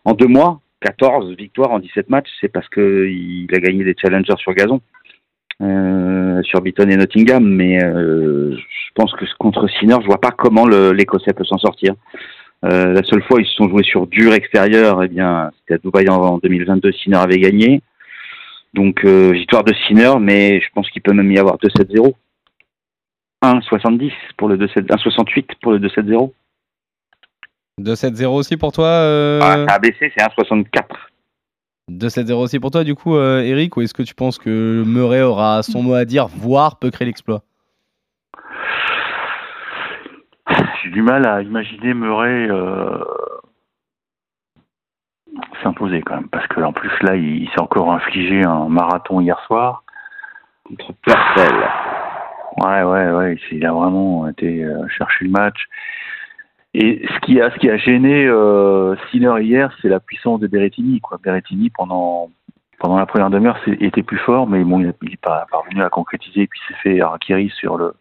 en 0.05 0.13
deux 0.13 0.27
mois, 0.27 0.61
14 0.81 1.35
victoires 1.35 1.71
en 1.71 1.79
17 1.79 2.09
matchs, 2.09 2.29
c'est 2.41 2.49
parce 2.49 2.67
que 2.69 3.07
il 3.07 3.47
a 3.53 3.59
gagné 3.59 3.83
des 3.83 3.95
challengers 3.99 4.37
sur 4.37 4.53
gazon. 4.53 4.81
euh, 5.61 6.41
sur 6.43 6.61
Beaton 6.61 6.89
et 6.89 6.97
Nottingham, 6.97 7.47
mais 7.47 7.83
euh, 7.83 8.55
je 8.55 8.91
pense 8.95 9.13
que 9.13 9.25
contre 9.37 9.67
Sinner, 9.79 9.97
je 10.01 10.07
vois 10.07 10.19
pas 10.19 10.31
comment 10.31 10.65
l'Écossais 10.67 11.33
peut 11.33 11.43
s'en 11.43 11.59
sortir. 11.59 11.93
Euh, 12.65 12.93
la 12.93 13.03
seule 13.03 13.23
fois 13.23 13.39
ils 13.41 13.45
se 13.45 13.55
sont 13.55 13.69
joués 13.69 13.83
sur 13.83 14.07
dur 14.07 14.33
extérieur, 14.33 15.03
eh 15.03 15.07
bien, 15.07 15.51
c'était 15.59 15.75
à 15.75 15.77
Dubaï 15.77 16.09
en, 16.09 16.15
en 16.15 16.37
2022, 16.39 16.91
Sinner 16.93 17.17
avait 17.17 17.39
gagné. 17.39 17.81
Donc 18.73 19.05
victoire 19.05 19.63
de 19.63 19.73
Sinner, 19.85 20.13
mais 20.19 20.61
je 20.61 20.67
pense 20.73 20.89
qu'il 20.89 21.01
peut 21.01 21.13
même 21.13 21.31
y 21.31 21.37
avoir 21.37 21.57
2-7-0. 21.57 22.13
1-70 23.43 24.11
pour 24.37 24.47
le 24.47 24.57
2-7, 24.57 24.87
1-68 24.87 25.45
pour 25.61 25.73
le 25.73 25.79
2-7-0. 25.79 26.31
2-7-0 27.83 28.25
aussi 28.27 28.57
pour 28.57 28.71
toi 28.71 28.87
euh... 28.87 29.39
Ah, 29.41 29.65
ça 29.67 29.75
a 29.75 29.79
baissé, 29.79 30.11
c'est 30.15 30.23
1-64. 30.23 30.83
2-7-0 31.89 32.33
aussi 32.33 32.59
pour 32.59 32.71
toi, 32.71 32.83
du 32.83 32.95
coup, 32.95 33.15
euh, 33.15 33.41
Eric, 33.41 33.75
ou 33.77 33.81
est-ce 33.81 33.93
que 33.93 34.03
tu 34.03 34.15
penses 34.15 34.37
que 34.37 34.83
Murray 34.85 35.21
aura 35.21 35.63
son 35.63 35.83
mot 35.83 35.93
à 35.93 36.05
dire, 36.05 36.27
voire 36.27 36.79
peut 36.79 36.91
créer 36.91 37.05
l'exploit? 37.05 37.41
J'ai 40.83 40.89
du 40.89 41.01
mal 41.01 41.25
à 41.27 41.41
imaginer 41.41 41.93
Murray 41.93 42.47
euh, 42.49 42.97
s'imposer 45.61 46.01
quand 46.01 46.15
même, 46.15 46.29
parce 46.29 46.47
que 46.47 46.61
en 46.61 46.73
plus 46.73 46.91
là, 47.01 47.15
il, 47.15 47.47
s'est 47.49 47.61
encore 47.61 47.91
infligé 47.91 48.43
un 48.43 48.67
marathon 48.69 49.21
hier 49.21 49.39
soir. 49.47 49.83
Contre 50.63 50.93
Purcell. 51.01 51.69
Ouais, 52.57 52.83
ouais, 52.83 53.11
ouais, 53.11 53.37
il 53.51 53.65
a 53.65 53.71
vraiment 53.71 54.27
été 54.27 54.63
euh, 54.63 54.87
chercher 54.89 55.25
le 55.25 55.31
match. 55.31 55.67
Et 56.73 57.05
ce 57.05 57.19
qui 57.25 57.41
a, 57.41 57.51
ce 57.51 57.57
qui 57.57 57.69
a 57.69 57.77
gêné 57.77 58.25
euh, 58.25 58.95
Sinner 59.09 59.33
hier, 59.41 59.75
c'est 59.81 59.89
la 59.89 59.99
puissance 59.99 60.39
de 60.39 60.47
Berrettini. 60.47 61.01
Quoi. 61.01 61.19
Berrettini, 61.21 61.69
pendant, 61.69 62.29
pendant 62.79 62.97
la 62.97 63.05
première 63.05 63.29
demi-heure, 63.29 63.59
était 63.67 64.03
plus 64.03 64.19
fort, 64.19 64.47
mais 64.47 64.63
bon, 64.63 64.79
il 64.79 64.87
n'est 64.87 65.17
pas 65.21 65.45
parvenu 65.51 65.83
à 65.83 65.89
concrétiser, 65.89 66.43
et 66.43 66.47
puis 66.47 66.59
s'est 66.67 66.81
fait 66.81 67.01
harakiri 67.01 67.49
sur 67.49 67.77
le, 67.77 67.93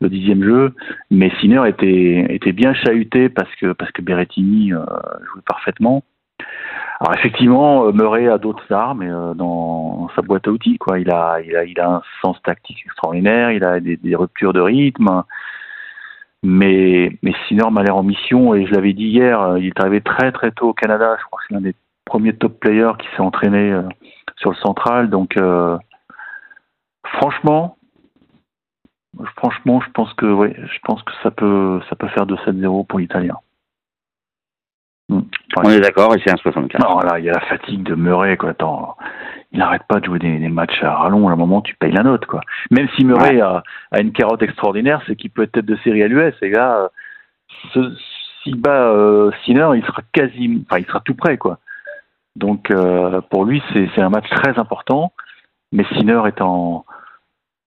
le 0.00 0.08
dixième 0.10 0.44
jeu. 0.44 0.74
Mais 1.10 1.30
Sinner 1.40 1.62
était, 1.66 2.26
était 2.28 2.52
bien 2.52 2.74
chahuté 2.74 3.30
parce 3.30 3.54
que, 3.56 3.72
parce 3.72 3.90
que 3.92 4.02
Berrettini 4.02 4.74
euh, 4.74 4.84
jouait 5.32 5.42
parfaitement. 5.46 6.02
Alors 7.00 7.14
effectivement, 7.18 7.86
euh, 7.86 7.92
Murray 7.92 8.28
a 8.28 8.36
d'autres 8.36 8.70
armes 8.72 9.02
euh, 9.02 9.34
dans 9.34 10.08
sa 10.14 10.22
boîte 10.22 10.48
à 10.48 10.50
outils. 10.50 10.78
Quoi. 10.78 10.98
Il, 10.98 11.10
a, 11.10 11.40
il, 11.40 11.56
a, 11.56 11.64
il 11.64 11.80
a 11.80 11.90
un 11.96 12.02
sens 12.22 12.40
tactique 12.42 12.82
extraordinaire, 12.84 13.50
il 13.52 13.64
a 13.64 13.80
des, 13.80 13.96
des 13.96 14.14
ruptures 14.14 14.52
de 14.52 14.60
rythme. 14.60 15.22
Mais, 16.42 17.10
mais 17.22 17.32
Sinner 17.48 17.70
m'a 17.70 17.82
l'air 17.82 17.96
en 17.96 18.02
mission 18.02 18.54
et 18.54 18.66
je 18.66 18.72
l'avais 18.72 18.92
dit 18.92 19.06
hier, 19.06 19.40
euh, 19.40 19.58
il 19.58 19.66
est 19.66 19.80
arrivé 19.80 20.00
très 20.00 20.30
très 20.32 20.52
tôt 20.52 20.68
au 20.68 20.74
Canada. 20.74 21.16
Je 21.18 21.24
crois 21.24 21.40
que 21.40 21.44
c'est 21.48 21.54
l'un 21.54 21.60
des 21.60 21.74
premiers 22.04 22.34
top 22.34 22.60
players 22.60 22.92
qui 22.98 23.08
s'est 23.16 23.22
entraîné 23.22 23.72
euh, 23.72 23.82
sur 24.36 24.50
le 24.50 24.56
central. 24.56 25.10
Donc 25.10 25.36
euh, 25.36 25.76
franchement, 27.04 27.76
franchement, 29.36 29.80
je 29.80 29.90
pense 29.90 30.12
que 30.14 30.26
ouais, 30.26 30.54
je 30.56 30.78
pense 30.84 31.02
que 31.02 31.12
ça 31.22 31.30
peut 31.30 31.80
ça 31.88 31.96
peut 31.96 32.08
faire 32.08 32.26
2-7-0 32.26 32.86
pour 32.86 32.98
l'Italien. 32.98 33.38
Hmm. 35.08 35.20
On 35.56 35.70
est 35.70 35.80
d'accord, 35.80 36.14
et 36.14 36.22
c'est 36.24 36.32
1,64. 36.32 36.82
Non, 36.82 36.98
là, 36.98 37.18
il 37.18 37.24
y 37.24 37.30
a 37.30 37.34
la 37.34 37.40
fatigue 37.40 37.84
de 37.84 37.94
Murray, 37.94 38.36
quoi. 38.36 38.50
Attends, 38.50 38.96
il 39.52 39.58
n'arrête 39.58 39.84
pas 39.88 40.00
de 40.00 40.06
jouer 40.06 40.18
des, 40.18 40.38
des 40.38 40.48
matchs 40.48 40.82
à 40.82 40.94
rallonge. 40.94 41.30
À 41.30 41.34
un 41.34 41.36
moment, 41.36 41.60
tu 41.62 41.74
payes 41.76 41.92
la 41.92 42.02
note, 42.02 42.26
quoi. 42.26 42.40
Même 42.70 42.88
si 42.96 43.04
Murray 43.04 43.40
a, 43.40 43.62
a 43.92 44.00
une 44.00 44.12
carotte 44.12 44.42
extraordinaire, 44.42 45.02
c'est 45.06 45.16
qu'il 45.16 45.30
peut 45.30 45.42
être 45.42 45.52
tête 45.52 45.66
de 45.66 45.76
série 45.84 46.02
à 46.02 46.08
l'US. 46.08 46.34
Et 46.42 46.50
là, 46.50 46.90
s'il 48.42 48.56
bat 48.56 48.88
euh, 48.90 49.30
Sinner, 49.44 49.68
il 49.74 49.84
sera 49.84 50.02
quasi, 50.12 50.64
enfin, 50.68 50.80
il 50.80 50.86
sera 50.86 51.00
tout 51.00 51.14
près, 51.14 51.38
quoi. 51.38 51.58
Donc, 52.34 52.70
euh, 52.70 53.20
pour 53.30 53.44
lui, 53.44 53.62
c'est 53.72 54.02
un 54.02 54.10
match 54.10 54.28
très 54.28 54.58
important. 54.58 55.12
Mais 55.72 55.84
Sinner 55.94 56.20
est 56.26 56.40
en, 56.40 56.84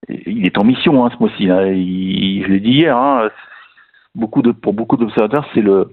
il 0.08 0.46
est 0.46 0.58
en 0.58 0.64
mission, 0.64 1.06
hein, 1.06 1.10
ce 1.14 1.18
mois-ci. 1.20 1.44
Il- 1.44 2.44
je 2.44 2.50
l'ai 2.50 2.60
dit 2.60 2.72
hier. 2.72 2.96
Hein, 2.96 3.30
beaucoup 4.16 4.42
de, 4.42 4.52
pour 4.52 4.74
beaucoup 4.74 4.98
d'observateurs, 4.98 5.46
c'est 5.54 5.62
le, 5.62 5.92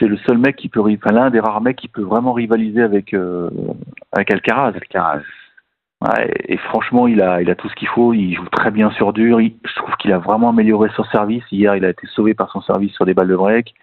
c'est 0.00 0.08
le 0.08 0.16
seul 0.26 0.38
mec 0.38 0.56
qui 0.56 0.68
peut, 0.68 0.80
enfin, 0.80 1.12
l'un 1.12 1.30
des 1.30 1.38
rares 1.38 1.60
mecs 1.60 1.76
qui 1.76 1.86
peut 1.88 2.02
vraiment 2.02 2.32
rivaliser 2.32 2.82
avec, 2.82 3.14
euh, 3.14 3.50
avec 4.10 4.32
Alcaraz. 4.32 4.72
Alcaraz. 4.74 5.20
Ouais, 6.02 6.32
et 6.48 6.56
franchement, 6.56 7.06
il 7.06 7.20
a, 7.20 7.42
il 7.42 7.50
a 7.50 7.54
tout 7.54 7.68
ce 7.68 7.74
qu'il 7.74 7.88
faut. 7.88 8.14
Il 8.14 8.34
joue 8.34 8.48
très 8.48 8.70
bien 8.70 8.90
sur 8.92 9.12
dur. 9.12 9.40
Il- 9.40 9.54
je 9.64 9.74
trouve 9.76 9.94
qu'il 9.96 10.12
a 10.12 10.18
vraiment 10.18 10.48
amélioré 10.48 10.88
son 10.96 11.04
service. 11.04 11.44
Hier, 11.52 11.76
il 11.76 11.84
a 11.84 11.90
été 11.90 12.06
sauvé 12.14 12.32
par 12.34 12.50
son 12.50 12.62
service 12.62 12.92
sur 12.94 13.04
des 13.04 13.12
balles 13.14 13.28
de 13.28 13.36
break. 13.36 13.74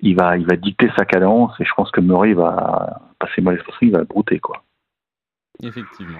Il 0.00 0.16
va, 0.16 0.36
il 0.38 0.46
va 0.46 0.56
dicter 0.56 0.90
sa 0.96 1.04
cadence 1.04 1.52
et 1.60 1.64
je 1.64 1.72
pense 1.76 1.90
que 1.90 2.00
Murray 2.00 2.32
va 2.32 3.00
passer 3.18 3.40
moi 3.42 3.52
l'expression, 3.52 3.86
il 3.86 3.92
va 3.92 4.04
brouter 4.04 4.38
quoi. 4.38 4.62
Effectivement. 5.62 6.18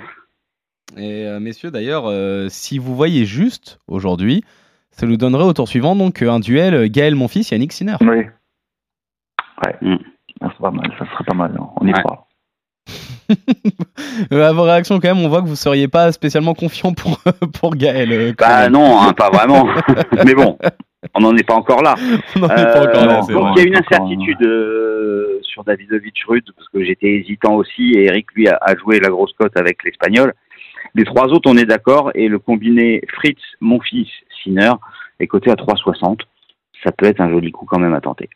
Et 0.96 1.26
euh, 1.26 1.40
messieurs, 1.40 1.70
d'ailleurs, 1.70 2.04
euh, 2.06 2.48
si 2.48 2.78
vous 2.78 2.94
voyez 2.94 3.24
juste 3.24 3.78
aujourd'hui, 3.88 4.44
ça 4.90 5.06
nous 5.06 5.16
donnerait 5.16 5.44
au 5.44 5.52
tour 5.52 5.66
suivant 5.66 5.96
donc 5.96 6.22
un 6.22 6.40
duel 6.40 6.88
Gaël 6.90 7.14
Monfils 7.14 7.48
Yannick 7.50 7.72
Sinner. 7.72 7.96
Oui. 8.00 8.26
Ouais. 9.64 9.76
Mm. 9.82 9.96
Ça 10.40 10.48
serait 10.48 10.58
pas 10.62 10.70
mal. 10.70 10.92
Ça 10.98 11.04
serait 11.12 11.24
pas 11.24 11.34
mal. 11.34 11.56
hein. 11.60 11.68
On 11.80 11.86
y 11.86 11.92
Ouais. 11.92 12.00
croit. 12.02 12.26
Euh, 14.32 14.46
à 14.48 14.52
vos 14.52 14.62
réactions 14.62 15.00
quand 15.00 15.08
même, 15.14 15.24
on 15.24 15.28
voit 15.28 15.42
que 15.42 15.46
vous 15.48 15.56
seriez 15.56 15.88
pas 15.88 16.12
spécialement 16.12 16.54
confiant 16.54 16.92
pour 16.92 17.18
pour 17.60 17.74
Gaël. 17.74 18.12
euh, 18.12 18.32
Bah 18.38 18.68
non, 18.68 19.00
hein, 19.00 19.12
pas 19.12 19.30
vraiment. 19.30 19.66
Mais 20.24 20.34
bon, 20.34 20.56
on 21.14 21.20
n'en 21.20 21.34
est 21.36 21.42
pas 21.46 21.54
encore 21.54 21.82
là. 21.82 21.94
on 22.36 22.40
n'en 22.40 22.48
est 22.48 22.54
pas 22.54 22.82
Euh, 22.84 22.88
encore 22.88 23.06
là. 23.06 23.20
donc 23.20 23.30
vrai. 23.30 23.52
il 23.56 23.58
y 23.58 23.60
a 23.60 23.68
une 23.68 23.76
Encore, 23.78 23.86
incertitude 24.06 24.42
euh, 24.46 25.38
sur 25.42 25.64
Davidovic 25.64 26.14
Rude 26.28 26.44
parce 26.56 26.68
que 26.68 26.84
j'étais 26.84 27.08
hésitant 27.14 27.54
aussi 27.54 27.92
et 27.94 28.04
Eric 28.04 28.26
lui 28.34 28.46
a, 28.48 28.58
a 28.60 28.76
joué 28.76 29.00
la 29.00 29.08
grosse 29.08 29.32
cote 29.32 29.56
avec 29.56 29.82
l'Espagnol. 29.84 30.32
Les 30.94 31.04
trois 31.04 31.26
autres 31.28 31.50
on 31.50 31.56
est 31.56 31.64
d'accord 31.66 32.10
et 32.14 32.28
le 32.28 32.38
combiné 32.38 33.00
Fritz, 33.14 33.40
mon 33.60 33.80
fils, 33.80 34.08
Sinner 34.42 34.72
est 35.18 35.26
coté 35.26 35.50
à 35.50 35.54
3,60. 35.54 36.20
Ça 36.84 36.92
peut 36.92 37.06
être 37.06 37.20
un 37.20 37.30
joli 37.30 37.50
coup 37.50 37.64
quand 37.66 37.78
même 37.80 37.94
à 37.94 38.00
tenter. 38.00 38.28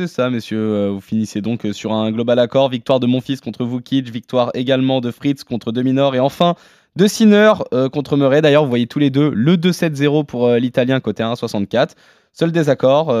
C'est 0.00 0.08
ça, 0.08 0.28
messieurs. 0.28 0.58
Euh, 0.58 0.90
Vous 0.90 1.00
finissez 1.00 1.40
donc 1.40 1.64
euh, 1.64 1.72
sur 1.72 1.92
un 1.92 2.10
global 2.10 2.40
accord. 2.40 2.68
Victoire 2.68 2.98
de 2.98 3.06
Monfils 3.06 3.40
contre 3.40 3.64
Vukic, 3.64 4.10
victoire 4.10 4.50
également 4.54 5.00
de 5.00 5.12
Fritz 5.12 5.44
contre 5.44 5.70
Dominor 5.70 6.16
et 6.16 6.18
enfin 6.18 6.56
de 6.96 7.06
Sinner 7.06 7.52
euh, 7.72 7.88
contre 7.88 8.16
Murray. 8.16 8.42
D'ailleurs, 8.42 8.64
vous 8.64 8.70
voyez 8.70 8.88
tous 8.88 8.98
les 8.98 9.10
deux 9.10 9.30
le 9.30 9.56
2-7-0 9.56 10.24
pour 10.26 10.50
l'Italien 10.54 10.98
côté 10.98 11.22
1,64. 11.22 11.90
Seul 12.32 12.50
désaccord, 12.50 13.14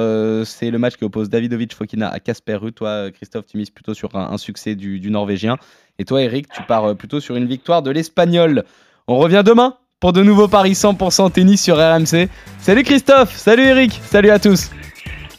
c'est 0.44 0.72
le 0.72 0.78
match 0.78 0.96
qui 0.96 1.04
oppose 1.04 1.28
Davidovic 1.28 1.72
Fokina 1.72 2.08
à 2.08 2.18
Casper 2.18 2.56
Ruud. 2.56 2.74
Toi, 2.74 3.12
Christophe, 3.12 3.46
tu 3.46 3.56
mises 3.56 3.70
plutôt 3.70 3.94
sur 3.94 4.16
un, 4.16 4.36
succès 4.38 4.74
du, 4.74 4.98
du 4.98 5.12
Norvégien. 5.12 5.56
Et 6.00 6.04
toi, 6.04 6.20
Eric, 6.20 6.48
tu 6.48 6.64
pars 6.64 6.96
plutôt 6.96 7.20
sur 7.20 7.36
une 7.36 7.46
victoire 7.46 7.82
de 7.82 7.92
l'Espagnol. 7.92 8.64
On 9.06 9.16
revient 9.18 9.44
demain 9.46 9.76
pour 10.00 10.12
de 10.12 10.24
nouveaux 10.24 10.48
paris 10.48 10.72
100% 10.72 11.30
tennis 11.30 11.62
sur 11.62 11.76
RMC. 11.76 12.28
Salut 12.58 12.82
Christophe, 12.82 13.36
salut 13.36 13.62
Eric, 13.62 14.00
salut 14.04 14.30
à 14.30 14.40
tous. 14.40 14.70